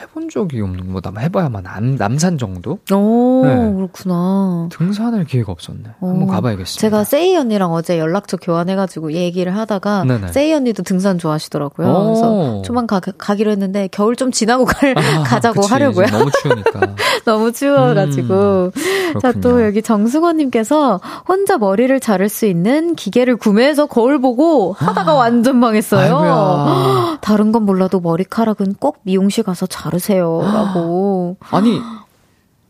[0.00, 2.78] 해본 적이 없는 뭐 남 해봐야만 남, 남산 정도?
[2.92, 3.72] 오 네.
[3.74, 4.68] 그렇구나.
[4.72, 5.80] 등산할 기회가 없었네.
[6.00, 6.08] 오.
[6.08, 6.80] 한번 가봐야겠습니다.
[6.80, 10.28] 제가 세이 언니랑 어제 연락처 교환해가지고 얘기를 하다가 네네.
[10.28, 11.86] 세이 언니도 등산 좋아하시더라고요.
[11.88, 12.04] 오.
[12.04, 16.06] 그래서 조만 가, 가기로 했는데 겨울 좀 지나고 갈, 아, 가자고 그치, 하려고요.
[16.06, 16.80] 너무 추우니까.
[17.24, 18.34] 너무 추워가지고.
[18.34, 25.14] 음, 자 또 여기 정수건님께서 혼자 머리를 자를 수 있는 기계를 구매해서 거울 보고 하다가
[25.14, 27.18] 완전 망했어요.
[27.20, 31.36] 다른 건 몰라도 머리카락은 꼭 미용실 가서 자 다르세요라고.
[31.50, 31.80] 아니,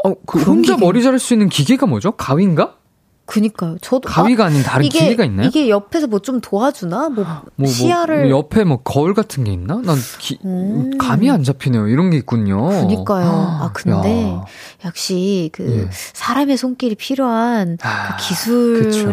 [0.04, 0.84] 어, 그 혼자 기계.
[0.86, 2.12] 머리 자를 수 있는 기계가 뭐죠?
[2.12, 2.74] 가위인가?
[3.28, 3.76] 그니까요.
[3.80, 5.48] 저도 가위가 아, 닌 다른 이게, 기계가 있나요?
[5.48, 7.08] 이게 옆에서 뭐 좀 도와주나?
[7.08, 9.80] 뭐, 뭐, 뭐 시야를 뭐 옆에 뭐 거울 같은 게 있나?
[9.84, 10.96] 난 기, 음.
[10.96, 11.88] 감이 안 잡히네요.
[11.88, 12.68] 이런 게 있군요.
[12.68, 13.26] 그니까요.
[13.28, 14.44] 아 근데 야.
[14.84, 15.90] 역시 그 예.
[15.90, 19.12] 사람의 손길이 필요한 아, 그 기술이 그쵸.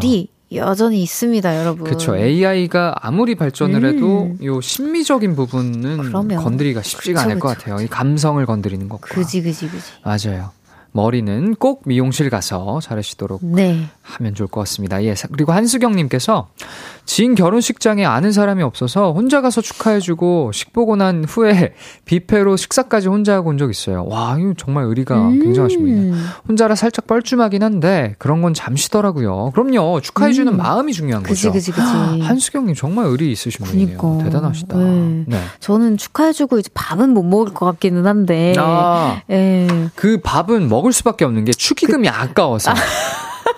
[0.56, 1.86] 여전히 있습니다, 여러분.
[1.86, 2.16] 그렇죠.
[2.18, 3.96] AI가 아무리 발전을 음.
[3.96, 6.44] 해도 요 심미적인 부분은 그러면.
[6.44, 7.76] 건드리기가 쉽지가 그쵸, 않을 그쵸, 것 같아요.
[7.76, 7.86] 그쵸.
[7.86, 9.08] 이 감성을 건드리는 것과.
[9.16, 9.84] 그지, 그지, 그지.
[10.04, 10.52] 맞아요.
[10.94, 13.86] 머리는 꼭 미용실 가서 자르시도록 네.
[14.04, 15.04] 하면 좋을 것 같습니다.
[15.04, 15.16] 예.
[15.32, 16.50] 그리고 한수경님께서
[17.06, 21.74] 지인 결혼식장에 아는 사람이 없어서 혼자 가서 축하해주고 식 보고 난 후에
[22.06, 24.06] 뷔페로 식사까지 혼자 하고 온 적 있어요.
[24.08, 25.40] 와, 이거 정말 의리가 음.
[25.42, 26.16] 굉장하신 분이네요.
[26.48, 29.52] 혼자라 살짝 뻘쭘하긴 한데 그런 건 잠시더라고요.
[29.54, 30.00] 그럼요.
[30.02, 30.58] 축하해주는 음.
[30.58, 31.54] 마음이 중요한 그치, 거죠.
[31.54, 31.82] 그치, 그치.
[32.22, 34.02] 한수경님 정말 의리 있으신 그니까.
[34.02, 34.24] 분이에요.
[34.26, 34.78] 대단하시다.
[34.78, 35.24] 네.
[35.28, 35.40] 네.
[35.60, 38.54] 저는 축하해주고 이제 밥은 못 먹을 것 같기는 한데.
[38.58, 39.68] 아, 네.
[39.96, 42.72] 그 밥은 먹을 수밖에 없는 게 축의금이 그, 아까워서.
[42.72, 42.76] 아.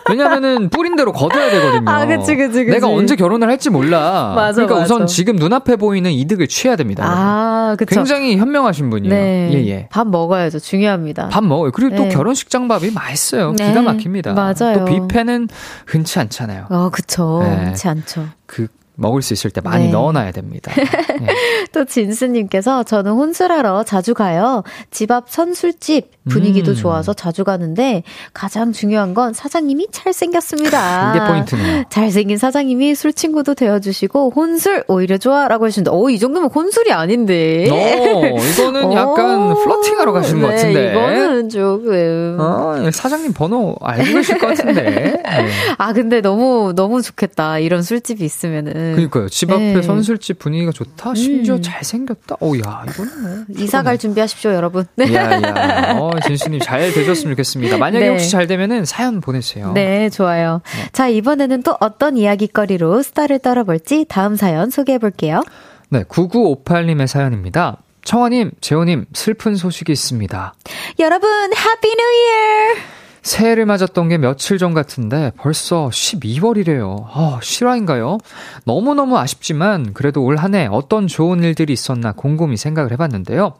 [0.07, 1.89] 왜냐면은 뿌린 대로 거둬야 되거든요.
[1.89, 2.71] 아, 그치, 그치, 그치.
[2.71, 4.34] 내가 언제 결혼을 할지 몰라.
[4.36, 4.95] 맞아, 그러니까 맞아.
[4.95, 7.03] 우선 지금 눈앞에 보이는 이득을 취해야 됩니다.
[7.07, 7.95] 아, 그쵸.
[7.95, 9.13] 굉장히 현명하신 분이에요.
[9.15, 9.49] 네.
[9.53, 9.88] 예, 예.
[9.89, 10.59] 밥 먹어야죠.
[10.59, 11.30] 중요합니다.
[11.30, 11.71] 밥 먹어요.
[11.71, 11.97] 그리고 네.
[11.97, 13.53] 또 결혼식장 밥이 맛있어요.
[13.53, 13.67] 네.
[13.69, 14.34] 기가 막힙니다.
[14.34, 14.80] 맞아요.
[14.80, 15.49] 또 뷔페는
[15.88, 16.67] 흔치 않잖아요.
[16.69, 17.39] 어, 그쵸.
[17.43, 17.65] 네.
[17.65, 18.28] 흔치 않죠.
[18.45, 19.91] 그 먹을 수 있을 때 많이 네.
[19.91, 20.71] 넣어놔야 됩니다.
[20.75, 21.27] 네.
[21.71, 24.63] 또 진수님께서 저는 혼술하러 자주 가요.
[24.91, 26.75] 집 앞 선술집 분위기도 음.
[26.75, 31.15] 좋아서 자주 가는데 가장 중요한 건 사장님이 잘생겼습니다.
[31.15, 31.83] 이게 포인트네요.
[31.89, 37.67] 잘생긴 사장님이 술 친구도 되어주시고 혼술 오히려 좋아라고 하시는데 어, 이 정도면 혼술이 아닌데.
[37.69, 40.91] 어, 이거는 약간 플러팅하러 가신 네, 것 같은데.
[40.91, 42.37] 이거는 조금.
[42.39, 44.81] 어, 사장님 번호 알고 계실 것 같은데.
[44.81, 45.23] 네.
[45.77, 48.84] 아 근데 너무 너무 좋겠다 이런 술집이 있으면은.
[48.93, 49.29] 그러니까요.
[49.29, 49.81] 집 앞에 네.
[49.81, 51.15] 선술집 분위기가 좋다.
[51.15, 51.61] 심지어 음.
[51.61, 52.38] 잘생겼다.
[52.39, 53.45] 오, 야, 이거는 뭐.
[53.57, 54.86] 이사 갈 준비하십시오, 여러분.
[54.95, 55.13] 네.
[55.13, 55.97] 야, 야.
[55.99, 57.77] 어, 진수님 잘 되셨으면 좋겠습니다.
[57.77, 58.11] 만약에 네.
[58.11, 59.73] 혹시 잘 되면은 사연 보내주세요.
[59.73, 60.61] 네, 좋아요.
[60.65, 60.89] 네.
[60.91, 65.43] 자, 이번에는 또 어떤 이야기거리로 수다를 떨어볼지 다음 사연 소개해 볼게요.
[65.89, 67.77] 네, 9958님의 사연입니다.
[68.03, 70.53] 청하님, 재호님, 슬픈 소식이 있습니다.
[70.99, 73.04] 여러분, Happy New Year!
[73.26, 77.05] 새해를 맞았던 게 며칠 전 같은데 벌써 12월이래요.
[77.11, 78.19] 아, 실화인가요?
[78.65, 83.55] 너무너무 아쉽지만 그래도 올 한 해 어떤 좋은 일들이 있었나 곰곰이 생각을 해봤는데요.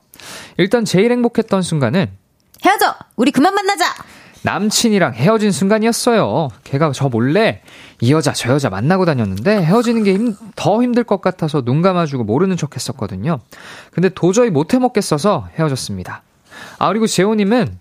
[0.58, 2.12] 일단 제일 행복했던 순간은
[2.64, 2.94] 헤어져!
[3.16, 3.86] 우리 그만 만나자!
[4.44, 6.50] 남친이랑 헤어진 순간이었어요.
[6.64, 7.64] 걔가 저 몰래
[8.02, 10.16] 이 여자 저 여자 만나고 다녔는데 헤어지는 게
[10.56, 13.40] 더 힘들 것 같아서 눈 감아주고 모르는 척 했었거든요.
[13.92, 16.22] 근데 도저히 못 해 먹겠어서 헤어졌습니다.
[16.78, 17.80] 아, 그리고 재호님은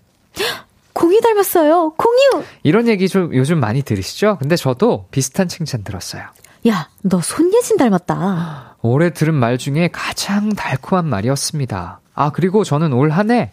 [0.95, 1.93] 공유 닮았어요.
[1.97, 2.43] 공유!
[2.63, 4.37] 이런 얘기 좀 요즘 많이 들으시죠?
[4.39, 6.23] 근데 저도 비슷한 칭찬 들었어요.
[6.67, 8.77] 야, 너 손예진 닮았다.
[8.81, 11.99] 올해 들은 말 중에 가장 달콤한 말이었습니다.
[12.15, 13.51] 아, 그리고 저는 올 한 해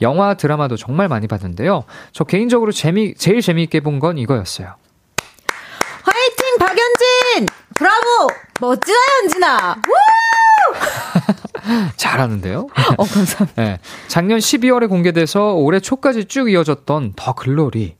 [0.00, 1.84] 영화 드라마도 정말 많이 봤는데요.
[2.12, 4.74] 저 개인적으로 재미, 제일 재미있게 본 건 이거였어요.
[6.04, 7.46] 화이팅, 박연진!
[7.74, 8.28] 브라보!
[8.60, 8.92] 멋지다,
[9.24, 9.76] 연진아!
[9.88, 9.92] 우!
[11.96, 12.68] 잘하는데요?
[12.96, 13.62] 어, 감사합니다.
[13.62, 13.78] 네.
[14.08, 17.96] 작년 12월에 공개돼서 올해 초까지 쭉 이어졌던 더 글로리.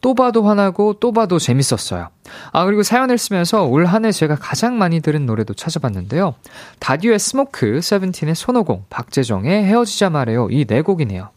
[0.00, 2.08] 또 봐도 화나고 또 봐도 재밌었어요.
[2.52, 6.34] 아, 그리고 사연을 쓰면서 올 한 해 제가 가장 많이 들은 노래도 찾아봤는데요.
[6.78, 10.48] 다듀의 스모크, 세븐틴의 손오공, 박재정의 헤어지자 말해요.
[10.50, 11.30] 이 네 곡이네요.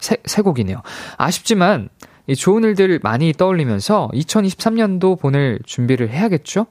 [0.00, 0.82] 세, 세 곡이네요.
[1.16, 1.88] 아쉽지만
[2.26, 6.66] 이 좋은 일들을 많이 떠올리면서 2023년도 보낼 준비를 해야겠죠?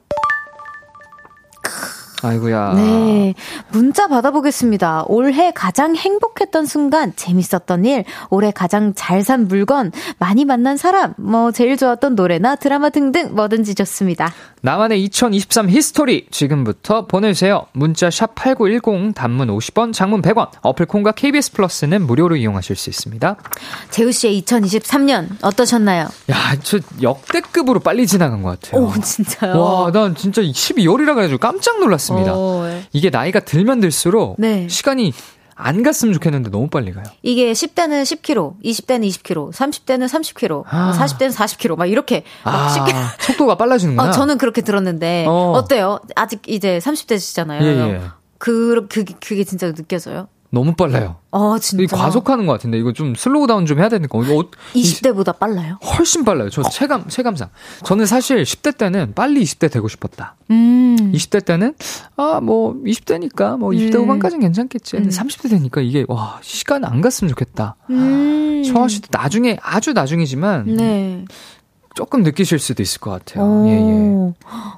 [2.22, 2.74] 아이고야.
[2.74, 3.34] 네.
[3.70, 5.04] 문자 받아보겠습니다.
[5.08, 11.50] 올해 가장 행복했던 순간, 재밌었던 일, 올해 가장 잘 산 물건, 많이 만난 사람, 뭐,
[11.52, 14.32] 제일 좋았던 노래나 드라마 등등 뭐든지 좋습니다.
[14.62, 17.66] 나만의 2023 history 지금부터 보내주세요.
[17.72, 23.36] 문자 샵8910 단문 50원, 장문 100원, 어플 콩과 KBS 플러스는 무료로 이용하실 수 있습니다.
[23.90, 26.08] 재우 씨의 2023년 어떠셨나요?
[26.30, 28.82] 야, 저 역대급으로 빨리 지나간 것 같아요.
[28.82, 29.60] 오, 진짜요?
[29.60, 32.34] 와, 난 진짜 12월이라 가지고 깜짝 놀랐 습니다.
[32.34, 32.82] 오, 네.
[32.92, 34.66] 이게 나이가 들면 들수록 네.
[34.68, 35.12] 시간이
[35.60, 37.04] 안 갔으면 좋겠는데 너무 빨리 가요.
[37.22, 40.96] 이게 10대는 10km, 20대는 20km, 30대는 30km, 아.
[40.96, 42.74] 40대는 40km, 막 이렇게 아,
[43.20, 44.08] 속도가 빨라지는구나.
[44.08, 47.62] 어, 저는 그렇게 들었는데 어때요 아직 이제 30대시잖아요.
[47.62, 48.00] 예, 예.
[48.38, 50.28] 그, 그, 그게 진짜 느껴져요?
[50.50, 51.16] 너무 빨라요.
[51.30, 51.94] 아, 진짜.
[51.94, 54.18] 과속하는 것 같은데 이거 좀 slow down 좀 해야 되니까.
[54.18, 54.22] 어,
[54.74, 55.78] 20대보다 빨라요?
[55.82, 56.48] 훨씬 빨라요.
[56.48, 57.50] 저 체감 체감상.
[57.84, 60.36] 저는 사실 10대 때는 빨리 20대 되고 싶었다.
[60.50, 60.96] 음.
[61.12, 61.74] 20대 때는
[62.16, 64.02] 아, 뭐 20대니까 뭐 20대 음.
[64.02, 64.96] 후반까지는 괜찮겠지.
[64.96, 65.08] 음.
[65.08, 67.76] 30대 되니까 이게 와, 시간 안 갔으면 좋겠다.
[67.90, 68.62] 음.
[68.64, 71.24] 청아 씨도 나중에 아주 나중이지만 네.
[71.98, 73.44] 조금 느끼실 수도 있을 것 같아요.
[73.44, 74.32] 오, 예, 예.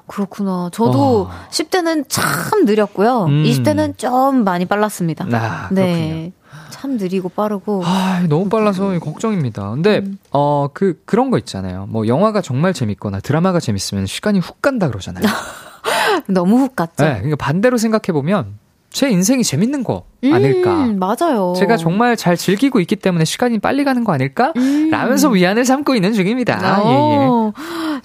[0.07, 0.71] 그렇구나.
[0.73, 1.31] 저도 어.
[1.51, 3.25] 10대는 참 느렸고요.
[3.25, 3.43] 음.
[3.43, 5.27] 20대는 좀 많이 빨랐습니다.
[5.31, 6.31] 아, 네.
[6.71, 7.83] 참 느리고 빠르고.
[7.85, 9.69] 아, 너무 빨라서 걱정입니다.
[9.69, 10.17] 근데, 음.
[10.31, 11.85] 어, 그, 그런 거 있잖아요.
[11.89, 15.23] 뭐, 영화가 정말 재밌거나 드라마가 재밌으면 시간이 훅 간다 그러잖아요.
[16.27, 17.03] 너무 훅 갔죠.
[17.03, 18.57] 네, 그러니까 반대로 생각해보면,
[18.91, 20.85] 제 인생이 재밌는 거 아닐까.
[20.85, 21.53] 음, 맞아요.
[21.57, 24.53] 제가 정말 잘 즐기고 있기 때문에 시간이 빨리 가는 거 아닐까?
[24.57, 24.89] 음.
[24.91, 26.59] 라면서 위안을 삼고 있는 중입니다.
[26.61, 27.53] 아, 어.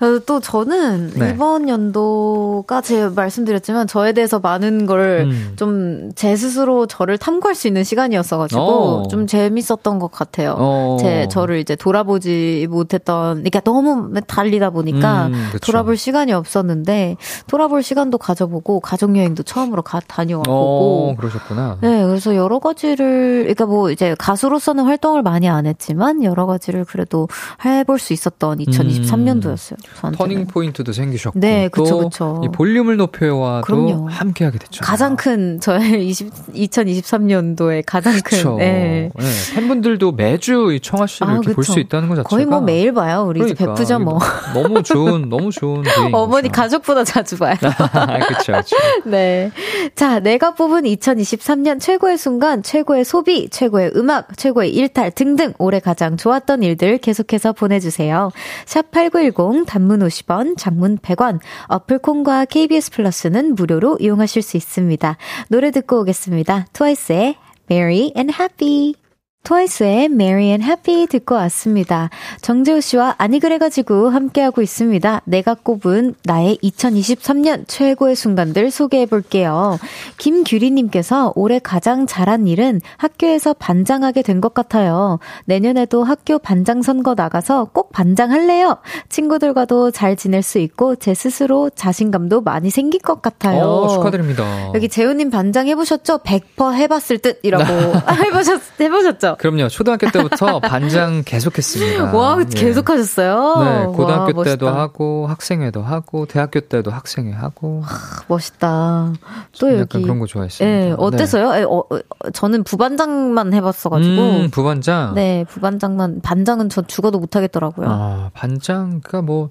[0.03, 0.20] 예, 예.
[0.26, 1.30] 또 저는 네.
[1.30, 6.37] 이번 연도가 제가 말씀드렸지만 저에 대해서 많은 걸 좀제 음.
[6.37, 9.09] 스스로 저를 탐구할 수 있는 시간이었어가지고 어.
[9.09, 10.55] 좀 재밌었던 것 같아요.
[10.59, 10.97] 어.
[11.01, 17.16] 제 저를 이제 돌아보지 못했던, 그러니까 너무 달리다 보니까 음, 돌아볼 시간이 없었는데
[17.47, 20.75] 돌아볼 시간도 가져보고 가족 여행도 처음으로 가 다녀왔고.
[20.80, 21.78] 어, 그러셨구나.
[21.80, 27.28] 네, 그래서 여러 가지를, 그러니까 뭐 이제 가수로서는 활동을 많이 안 했지만 여러 가지를 그래도
[27.64, 29.76] 해볼 수 있었던 2023년도였어요.
[30.04, 31.38] 음, 터닝 포인트도 생기셨고.
[31.40, 32.40] 네, 그쵸, 그쵸.
[32.44, 34.82] 이 볼륨을 높여와도 함께하게 됐죠.
[34.84, 38.56] 가장 큰 저의 20, 2023년도에 가장 큰.
[38.56, 39.10] 네.
[39.14, 39.24] 네.
[39.54, 42.92] 팬분들도 매주 이 청아 씨를 아, 이렇게 볼 수 있다는 것 자체가 거의 뭐 매일
[42.94, 43.24] 봐요.
[43.28, 44.20] 우리 그러니까, 이제 베프죠 뭐.
[44.54, 45.82] 너무 좋은, 너무 좋은.
[46.14, 47.56] 어머니 가족보다 자주 봐요.
[47.60, 48.76] 그렇죠, 그렇죠.
[49.04, 49.50] 네.
[49.96, 56.16] 자, 내가 뽑은 2023년 최고의 순간, 최고의 소비, 최고의 음악, 최고의 일탈 등등 올해 가장
[56.16, 58.30] 좋았던 일들 계속해서 보내주세요.
[58.64, 61.38] 샵 8910 단문 50원, 장문 100원,
[61.68, 65.16] 어플 콩과 KBS 플러스는 무료로 이용하실 수 있습니다.
[65.48, 66.66] 노래 듣고 오겠습니다.
[66.72, 67.36] 트와이스의
[67.70, 69.05] Merry and Happy.
[69.47, 72.11] 트와이스의 Merry and Happy 듣고 왔습니다.
[72.40, 75.22] 정재우 씨와 아니 그래가지고 함께하고 있습니다.
[75.24, 79.78] 내가 꼽은 나의 2023년 최고의 순간들 소개해 볼게요.
[80.18, 85.18] 김규리님께서 올해 가장 잘한 일은 학교에서 반장하게 된 것 같아요.
[85.44, 88.78] 내년에도 학교 반장 선거 나가서 꼭 반장할래요.
[89.09, 93.64] 친구들과도 잘 지낼 수 있고 제 스스로 자신감도 많이 생길 것 같아요.
[93.64, 94.72] 오, 축하드립니다.
[94.74, 96.18] 여기 재우님 반장 해보셨죠?
[96.18, 97.64] 100% 해봤을 듯이라고
[98.26, 99.36] 해보셨 해보셨죠?
[99.39, 99.68] 그럼요.
[99.68, 102.12] 초등학교 때부터 반장 계속했습니다.
[102.12, 102.45] 와, 예.
[102.45, 103.64] 계속 하셨어요?
[103.64, 107.82] 네, 고등학교 와, 때도 하고, 학생회도 하고, 대학교 때도 학생회 하고.
[107.84, 109.12] 하, 멋있다.
[109.59, 110.03] 또 약간 여기.
[110.03, 110.68] 그런 거 좋아했어요.
[110.68, 111.53] 예, 어땠어요?
[111.53, 111.62] 네.
[111.64, 114.22] 어, 어, 저는 부반장만 해봤어가지고.
[114.22, 115.14] 음, 부반장?
[115.14, 116.20] 네, 부반장만.
[116.22, 117.89] 반장은 저 죽어도 못하겠더라고요.
[117.89, 119.49] 아, 반장, 그니까 뭐,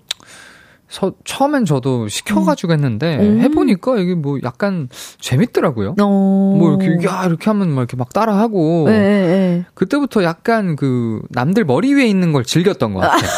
[0.88, 3.40] 서, 처음엔 저도 시켜가지고 했는데 음.
[3.42, 4.88] 해보니까 이게 뭐 약간
[5.20, 5.96] 재밌더라고요.
[6.02, 6.56] 어.
[6.58, 9.66] 뭐 이렇게 야 이렇게 하면 막 이렇게 막 따라하고 네, 네.
[9.74, 13.30] 그때부터 약간 그 남들 머리 위에 있는 걸 즐겼던 것 같아요.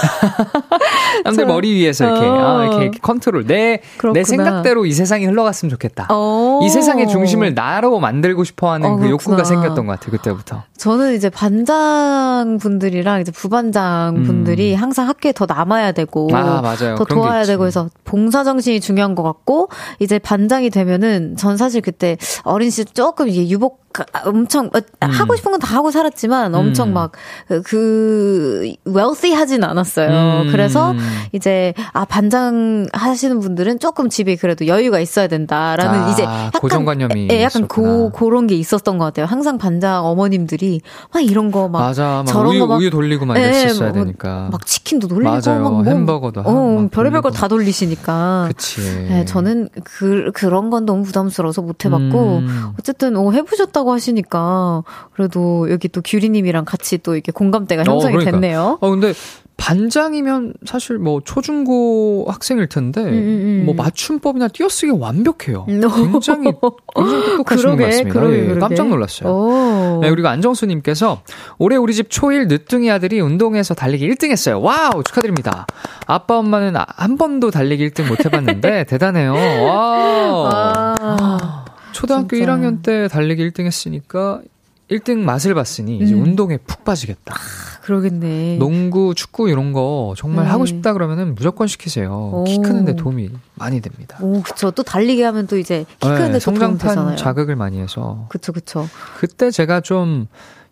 [1.24, 2.60] 남들 저, 머리 위에서 이렇게 어.
[2.60, 3.82] 아, 이렇게, 이렇게, 컨트롤 내
[4.14, 6.08] 내 생각대로 이 세상이 흘러갔으면 좋겠다.
[6.10, 6.60] 어.
[6.64, 10.12] 이 세상의 중심을 나로 만들고 싶어하는 어, 그 욕구가 생겼던 것 같아요.
[10.12, 10.64] 그때부터.
[10.78, 14.82] 저는 이제 반장 분들이랑 이제 부반장 분들이 음.
[14.82, 16.96] 항상 학교에 더 남아야 되고 아, 맞아요.
[16.96, 19.70] 더 도와야 되고 해서 봉사 정신이 중요한 것 같고
[20.00, 23.87] 이제 반장이 되면은 전 사실 그때 어린 시절 조금 이게 유복
[24.26, 25.10] 엄청 어, 음.
[25.10, 26.94] 하고 싶은 건 다 하고 살았지만 엄청 음.
[26.94, 30.44] 막그 웰시 하진 않았어요.
[30.44, 30.52] 음.
[30.52, 30.94] 그래서
[31.32, 37.30] 이제 아 반장 하시는 분들은 조금 집에 그래도 여유가 있어야 된다라는 아, 이제 약간 고정관념이
[37.32, 39.26] 예, 약간 고 그런 게 있었던 것 같아요.
[39.26, 40.82] 항상 반장 어머님들이
[41.14, 44.66] 막 이런 거 막 저런 거 막 우유 돌리고 막 예, 이랬었어야 뭐, 되니까 막
[44.66, 45.64] 치킨도 돌리고 맞아요.
[45.64, 48.46] 막 뭐, 햄버거도 어, 별의별 걸 다 돌리시니까.
[48.50, 48.82] 그치.
[48.82, 52.72] 네, 저는 그 그런 건 너무 부담스러워서 못 해봤고 음.
[52.80, 54.84] 어쨌든 어, 해보셨다고 하시니까
[55.14, 58.32] 그래도 여기 또 규리님이랑 같이 또 이렇게 공감대가 어, 형성이 어, 그러니까.
[58.32, 58.78] 됐네요.
[58.82, 59.14] 어 근데
[59.58, 63.64] 반장이면 사실 뭐 초중고 학생일 텐데 음, 음, 음.
[63.66, 65.66] 뭐 맞춤법이나 띄어쓰기 완벽해요.
[65.68, 68.20] 굉장히 굉장히 똑똑하신 것 같습니다.
[68.20, 68.56] 그러게, 그러게.
[68.56, 70.00] 예, 깜짝 놀랐어요.
[70.02, 71.22] 네, 그리고 안정수님께서
[71.58, 74.62] 올해 우리 집 초1 늦둥이 아들이 운동에서 달리기 1등했어요.
[74.62, 75.66] wow 축하드립니다.
[76.06, 79.34] 아빠 엄마는 한 번도 달리기 1등 못 해봤는데 대단해요.
[79.34, 80.96] 와.
[81.00, 81.57] 아,
[81.98, 82.52] 초등학교 진짜.
[82.52, 84.42] 1학년 때 달리기 1등 했으니까
[84.90, 86.24] 1등 맛을 봤으니 이제 음.
[86.24, 87.34] 운동에 푹 빠지겠다.
[87.34, 88.58] 아, 그러겠네.
[88.58, 90.52] 농구, 축구 이런 거 정말 네.
[90.52, 92.32] 하고 싶다 그러면은 무조건 시키세요.
[92.34, 92.44] 오.
[92.46, 94.18] 키 크는데 도움이 많이 됩니다.
[94.22, 94.72] 오, 그쵸.
[94.72, 98.28] 또 달리기 하면 또 이제 키 크는데 네, 성장판 자극을 많이 해서.
[98.30, 98.88] 그쵸, 그쵸.
[99.18, 100.28] 그때 제가 좀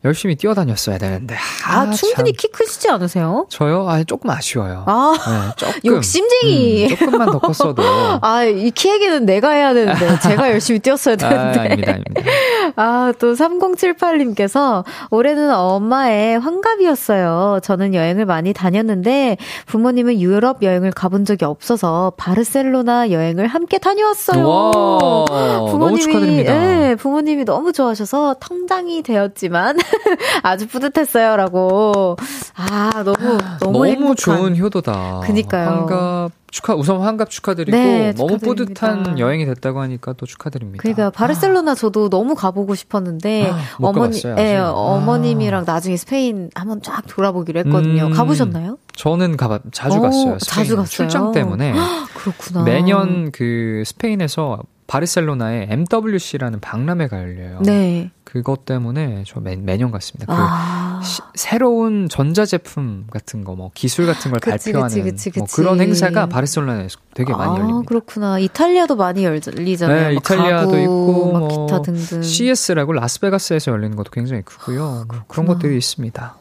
[0.06, 1.36] 열심히 뛰어다녔어야 되는데.
[1.68, 2.38] 아, 아 충분히 참.
[2.38, 3.47] 키 크시지 않으세요?
[3.49, 3.89] 저요?
[3.89, 4.84] 아, 조금 아쉬워요.
[4.86, 5.95] 아, 네, 조금.
[5.95, 6.86] 욕심쟁이.
[6.91, 7.82] 음, 조금만 더 컸어도.
[8.22, 11.60] 아, 이 키 얘기는 내가 해야 되는데, 제가 열심히 뛰었어야 되는데.
[11.60, 12.22] 아, 아닙니다, 아닙니다.
[12.76, 17.60] 아, 또 3078님께서 올해는 엄마의 환갑이었어요.
[17.64, 24.47] 저는 여행을 많이 다녔는데, 부모님은 유럽 여행을 가본 적이 없어서, 바르셀로나 여행을 함께 다녀왔어요.
[24.47, 25.26] 와,
[25.66, 26.53] 부모님이, 너무 축하드립니다.
[26.53, 29.78] 네, 부모님이 너무 좋아하셔서 통장이 되었지만,
[30.43, 32.18] 아주 뿌듯했어요라고.
[32.56, 34.16] 아, 너무 너무 너무 행복한.
[34.16, 35.22] 좋은 효도다.
[35.24, 35.70] 그니까요.
[35.70, 40.82] 환갑 축하 우선 환갑 축하드리고 네, 너무 뿌듯한 여행이 됐다고 하니까 또 축하드립니다.
[40.82, 41.76] 그러니까 바르셀로나 아.
[41.76, 44.72] 저도 너무 가보고 싶었는데 아, 어머니 예, 아.
[44.72, 48.06] 어머님이랑 나중에 스페인 한번 쫙 돌아보기로 했거든요.
[48.06, 48.78] 음, 가보셨나요?
[48.96, 50.38] 저는 가봐 자주 오, 갔어요.
[50.38, 50.86] 자주 갔어요.
[50.86, 51.74] 출장 때문에
[52.16, 52.64] 그렇구나.
[52.64, 57.60] 매년 그 스페인에서 바르셀로나에 MWC라는 박람회가 열려요.
[57.64, 58.12] 네.
[58.24, 60.36] 그것 때문에 저 매, 매년 갔습니다.
[60.36, 61.02] 그 아.
[61.04, 65.80] 시, 새로운 전자제품 같은 거, 뭐 기술 같은 걸 그치, 발표하는 그치, 그치, 뭐 그런
[65.80, 67.88] 행사가 바르셀로나에서 되게 많이 아, 열립니다.
[67.88, 68.40] 그렇구나.
[68.40, 70.10] 이탈리아도 많이 열리잖아요.
[70.10, 72.22] 네, 이탈리아도 가구, 있고 뭐 기타 등등.
[72.22, 75.06] CS라고 라스베가스에서 열리는 것도 굉장히 크고요.
[75.10, 76.36] 아, 그런 것들이 있습니다.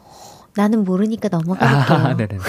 [0.55, 1.69] 나는 모르니까 넘어갈게요.
[1.97, 2.37] 아, 네네.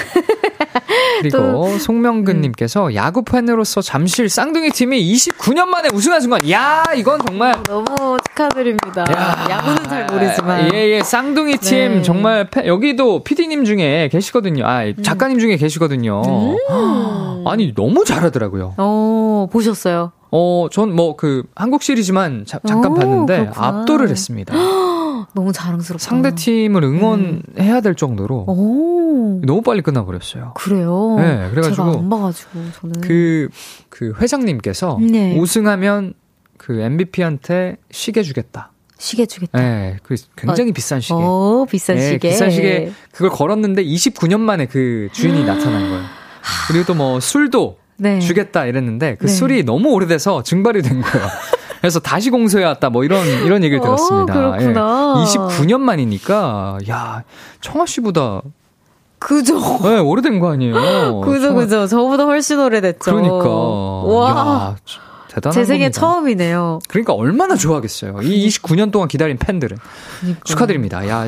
[1.20, 2.94] 그리고 송명근님께서 음.
[2.94, 9.02] 야구 팬으로서 잠실 쌍둥이 팀이 29년 만에 우승한 순간, 야 이건 정말 너무 축하드립니다.
[9.12, 12.02] 야, 야구는 잘 모르지만 예예 예, 쌍둥이 팀 네.
[12.02, 14.64] 정말 팬, 여기도 PD님 중에 계시거든요.
[14.66, 14.94] 아 음.
[15.02, 16.22] 작가님 중에 계시거든요.
[16.70, 17.44] 음.
[17.46, 18.74] 아니 너무 잘하더라고요.
[18.76, 20.12] 어 보셨어요?
[20.32, 23.66] 어, 전 뭐 그 한국 시리즈만 자, 잠깐 오, 봤는데 그렇구나.
[23.66, 24.54] 압도를 했습니다.
[25.37, 26.03] 너무 자랑스럽다.
[26.03, 29.41] 상대 팀을 응원해야 될 정도로 오.
[29.45, 30.55] 너무 빨리 끝나버렸어요.
[30.55, 31.16] 그래요?
[31.18, 33.49] 네, 그래가지고 제가 안 봐가지고 저는 그,
[33.91, 35.39] 그 회장님께서 네.
[35.39, 36.14] 우승하면
[36.57, 38.72] 그 MVP한테 시계 주겠다.
[38.99, 39.61] 시계 주겠다.
[39.61, 41.14] 네, 그 굉장히 어, 비싼 시계.
[41.14, 42.28] 오, 비싼 네, 시계.
[42.30, 42.93] 비싼 시계.
[43.12, 46.03] 그걸 걸었는데 29년 만에 그 주인이 나타난 거예요.
[46.68, 48.20] 그리고 또 뭐 술도 네.
[48.20, 49.32] 주겠다 이랬는데 그 네.
[49.32, 51.26] 술이 너무 오래돼서 증발이 된 거예요.
[51.80, 54.32] 그래서 다시 공소해 왔다 뭐 이런 이런 얘기를 들었습니다.
[54.32, 55.14] 오, 그렇구나.
[55.18, 55.24] 예.
[55.24, 57.22] 29년 만이니까 야
[57.60, 58.42] 청아 씨보다
[59.18, 59.58] 그죠.
[59.82, 61.20] 네, 오래된 거 아니에요.
[61.24, 61.54] 그죠, 청아...
[61.60, 61.86] 그죠.
[61.86, 62.98] 저보다 훨씬 오래됐죠.
[63.14, 63.48] 그러니까.
[63.48, 64.30] 와.
[64.30, 64.76] 야,
[65.37, 66.01] 대단한 제 생애 겁니다.
[66.01, 66.78] 처음이네요.
[66.89, 68.20] 그러니까 얼마나 좋아하겠어요.
[68.22, 69.76] 이 29년 동안 기다린 팬들은.
[70.20, 70.41] 그러니까.
[70.45, 71.09] 축하드립니다.
[71.09, 71.26] 야,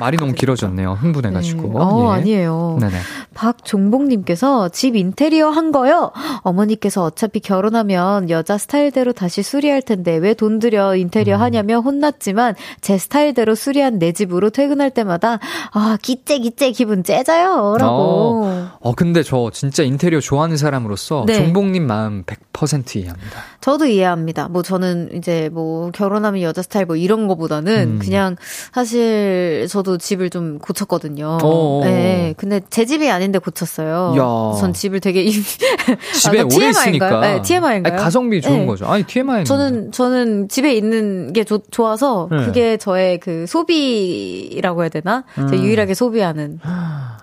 [0.00, 0.92] 말이 너무 길어졌네요.
[0.94, 1.62] 흥분해가지고.
[1.62, 1.74] 네.
[1.74, 2.20] 어, 예.
[2.20, 2.78] 아니에요.
[2.80, 2.98] 네네.
[3.34, 6.12] 박종복님께서 집 인테리어 한 거요.
[6.42, 11.40] 어머니께서 어차피 결혼하면 여자 스타일대로 다시 수리할 텐데 왜 돈 들여 인테리어 음.
[11.40, 15.38] 하냐며 혼났지만 제 스타일대로 수리한 내 집으로 퇴근할 때마다
[15.72, 17.92] 아 기째 기째 기분 째져요라고.
[17.94, 21.34] 어, 어 근데 저 진짜 인테리어 좋아하는 사람으로서 네.
[21.34, 23.33] 종복님 마음 100% 이해합니다.
[23.60, 24.48] 저도 이해합니다.
[24.48, 27.98] 뭐 저는 이제 뭐 결혼하면 여자 스타일 뭐 이런 거보다는 음.
[27.98, 28.36] 그냥
[28.72, 31.38] 사실 저도 집을 좀 고쳤거든요.
[31.42, 31.84] 어, 어.
[31.84, 32.34] 네.
[32.36, 34.14] 근데 제 집이 아닌데 고쳤어요.
[34.16, 34.60] 야.
[34.60, 35.24] 전 집을 되게
[36.14, 37.20] 집에 아, 오래 있으니까.
[37.20, 37.94] 네, TMI인가요?
[37.94, 38.66] 아니, 가성비 좋은 네.
[38.66, 38.86] 거죠.
[38.86, 39.44] 아니 TMI.
[39.44, 42.44] 저는 저는 집에 있는 게 조, 좋아서 네.
[42.44, 45.24] 그게 저의 그 소비라고 해야 되나?
[45.38, 45.52] 음.
[45.52, 46.58] 유일하게 소비하는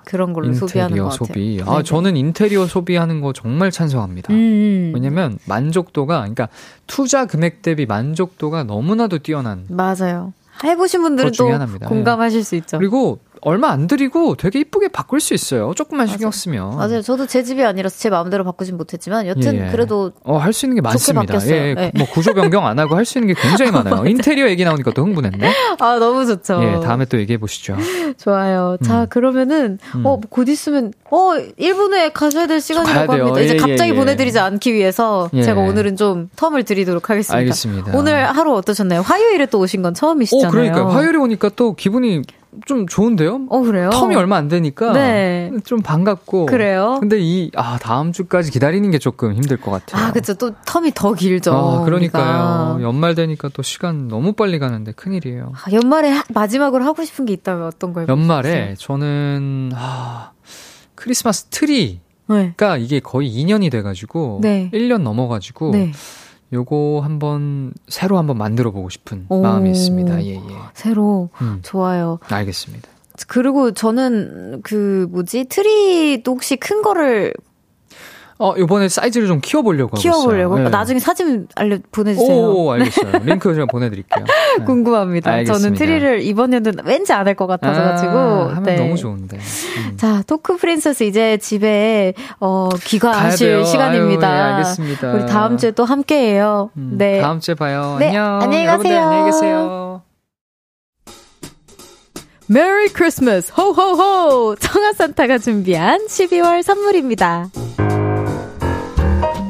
[0.06, 1.26] 그런 걸로 소비하는 것 같아요.
[1.26, 1.62] 소비.
[1.66, 1.84] 아, 네.
[1.84, 4.34] 저는 인테리어 소비하는 거 정말 찬성합니다.
[4.34, 4.91] 음.
[4.93, 6.49] 왜냐면 만족도가 그러니까
[6.88, 10.34] 투자 금액 대비 만족도가 너무나도 뛰어난 맞아요.
[10.64, 11.49] 해보신 분들은 또.
[11.88, 12.78] 공감하실 수 있죠.
[12.78, 15.74] 그리고 얼마 안 들이고 되게 이쁘게 바꿀 수 있어요.
[15.76, 16.76] 조금만 신경 쓰면.
[16.78, 17.02] 맞아요.
[17.02, 19.72] 저도 제 집이 아니라서 제 마음대로 바꾸진 못했지만 여튼 예, 예.
[19.72, 21.34] 그래도 어, 할 수 있는 게 많습니다.
[21.34, 21.56] 바뀌었어요.
[21.56, 21.92] 예, 네.
[21.98, 24.06] 뭐 구조 변경 안 하고 할 수 있는 게 굉장히 많아요.
[24.06, 25.52] 인테리어 얘기 나오니까 또 흥분했네.
[25.80, 26.62] 아 너무 좋죠.
[26.64, 27.76] 예, 다음에 또 얘기해 보시죠.
[28.18, 28.78] 좋아요.
[28.84, 29.08] 자, 음.
[29.10, 30.06] 그러면은, 음.
[30.06, 33.14] 어, 곧 있으면, 어, 1분 후에 가셔야 될 시간이라고.
[33.14, 33.39] 합니다.
[33.39, 33.98] 이제 예, 갑자기 예, 예.
[33.98, 35.42] 보내 드리지 않기 위해서 예.
[35.44, 37.38] 제가 오늘은 좀 텀을 드리도록 하겠습니다.
[37.38, 37.98] 알겠습니다.
[37.98, 39.02] 오늘 하루 어떠셨나요?
[39.02, 40.48] 화요일에 또 오신 건 처음이시잖아요.
[40.48, 42.22] 오, 그러니까 화요일에 오니까 또 기분이
[42.66, 43.45] 좀 좋은데요?
[43.49, 43.89] 어, 그래요?
[43.91, 45.52] 텀이 얼마 안 되니까 네.
[45.64, 46.47] 좀 반갑고.
[46.47, 46.97] 그래요?
[46.99, 50.06] 근데 이, 아, 다음 주까지 기다리는 게 조금 힘들 것 같아요.
[50.08, 50.34] 아, 그쵸.
[50.34, 51.54] 또 텀이 더 길죠.
[51.54, 52.74] 아, 그러니까요.
[52.76, 52.88] 우리가.
[52.88, 55.54] 연말 되니까 또 시간 너무 빨리 가는데 큰일이에요.
[55.56, 58.06] 아, 연말에 하- 마지막으로 하고 싶은 게 있다면 어떤 걸?
[58.10, 60.32] 연말에 저는, 아,
[60.95, 61.97] 크리스마스 트리가
[62.28, 62.54] 네.
[62.80, 64.39] 이게 거의 2년이 돼가지고.
[64.41, 64.70] 네.
[64.74, 65.72] 1년 넘어가지고.
[65.72, 65.91] 네.
[66.54, 69.41] 요거 한번, 새로 한번 만들어 보고 싶은 오.
[69.41, 70.24] 마음이 있습니다.
[70.26, 70.41] 예, 예.
[70.74, 71.30] 새로.
[71.41, 72.20] 음, 좋아요.
[72.28, 72.89] 알겠습니다.
[73.28, 77.34] 그리고 저는 그 뭐지 트리도 혹시 큰 거를
[78.42, 80.58] 어, 요번에 사이즈를 좀 키워보려고 키워보려고.
[80.60, 80.70] 네.
[80.70, 82.36] 나중에 사진 알려 보내주세요.
[82.36, 83.12] 오, 알겠어요.
[83.24, 84.26] 링크 제가 보내드릴게요.
[84.58, 84.66] 네.
[84.66, 85.32] 궁금합니다.
[85.32, 85.60] 알겠습니다.
[85.60, 88.76] 저는 트리를 이번에는 왠지 안 할 것 같아서가지고 아, 하면 네.
[88.78, 89.38] 너무 좋은데.
[89.38, 89.98] 음.
[89.98, 93.66] 자 토크 princess 이제 집에 어 귀가하실.
[93.66, 94.28] 시간입니다.
[94.28, 95.14] 아유, 예, 알겠습니다.
[95.14, 96.72] 우리 다음 주에 또 함께 해요.
[96.78, 97.22] 음, 네.
[97.22, 97.98] 다음 주에 봐요.
[98.00, 98.42] 네, 안녕.
[98.42, 99.02] 안녕히 가세요.
[99.02, 100.02] 안녕히 계세요.
[102.48, 107.48] Merry Christmas 호호호 청하 산타가 준비한 12월 선물입니다.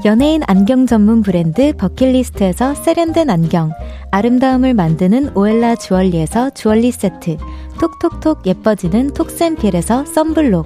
[0.04, 3.72] 연예인 안경 전문 브랜드 버킷리스트에서 세련된 안경,
[4.10, 7.38] 아름다움을 만드는 오엘라 주얼리에서 주얼리 세트,
[7.80, 10.66] 톡톡톡 예뻐지는 톡센필에서 썬블록,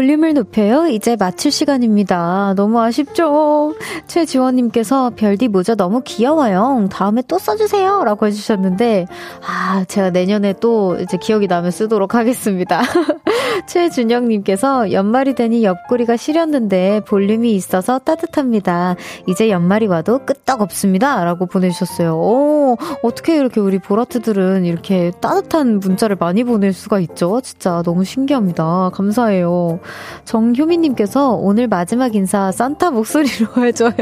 [0.00, 0.86] 볼륨을 높여요.
[0.86, 2.54] 이제 마칠 시간입니다.
[2.56, 3.74] 너무 아쉽죠?
[4.06, 6.88] 최지원님께서 별디 모자 너무 귀여워요.
[6.90, 8.02] 다음에 또 써주세요.
[8.04, 9.06] 라고 해주셨는데,
[9.46, 12.80] 아, 제가 내년에 또 이제 기억이 나면 쓰도록 하겠습니다.
[13.66, 18.96] 최준영님께서 연말이 되니 옆구리가 시렸는데 볼륨이 있어서 따뜻합니다.
[19.26, 21.24] 이제 연말이 와도 끄떡 없습니다.
[21.24, 22.16] 라고 보내주셨어요.
[22.16, 27.40] 오, 어떻게 이렇게 우리 보라트들은 이렇게 따뜻한 문자를 많이 보낼 수가 있죠?
[27.40, 28.90] 진짜 너무 신기합니다.
[28.92, 29.80] 감사해요.
[30.24, 33.92] 정효민님께서 오늘 마지막 인사 산타 목소리로 해줘요.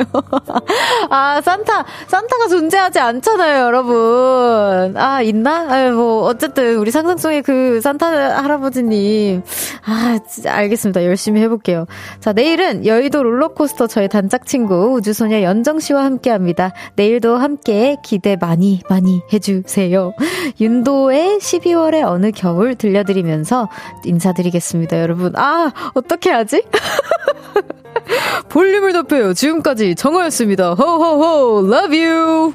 [1.11, 4.97] 아, 산타, 산타가 존재하지 않잖아요, 여러분.
[4.97, 5.67] 아, 있나?
[5.69, 9.43] 아, 뭐, 어쨌든, 우리 상상 속의 그 산타 할아버지님.
[9.85, 11.05] 아, 진짜 알겠습니다.
[11.05, 11.87] 열심히 해볼게요.
[12.21, 16.73] 자, 내일은 여의도 롤러코스터 저의 단짝 친구 우주소녀 연정 씨와 함께 합니다.
[16.97, 20.13] 내일도 함께 기대 많이, 많이 해주세요.
[20.61, 23.69] 윤도의 12월의 어느 겨울 들려드리면서
[24.05, 25.33] 인사드리겠습니다, 여러분.
[25.37, 26.63] 아, 어떻게 하지?
[28.49, 29.35] 볼륨을 높여요.
[29.35, 30.75] 지금까지 정호였습니다.
[30.75, 32.55] 호호호, love you!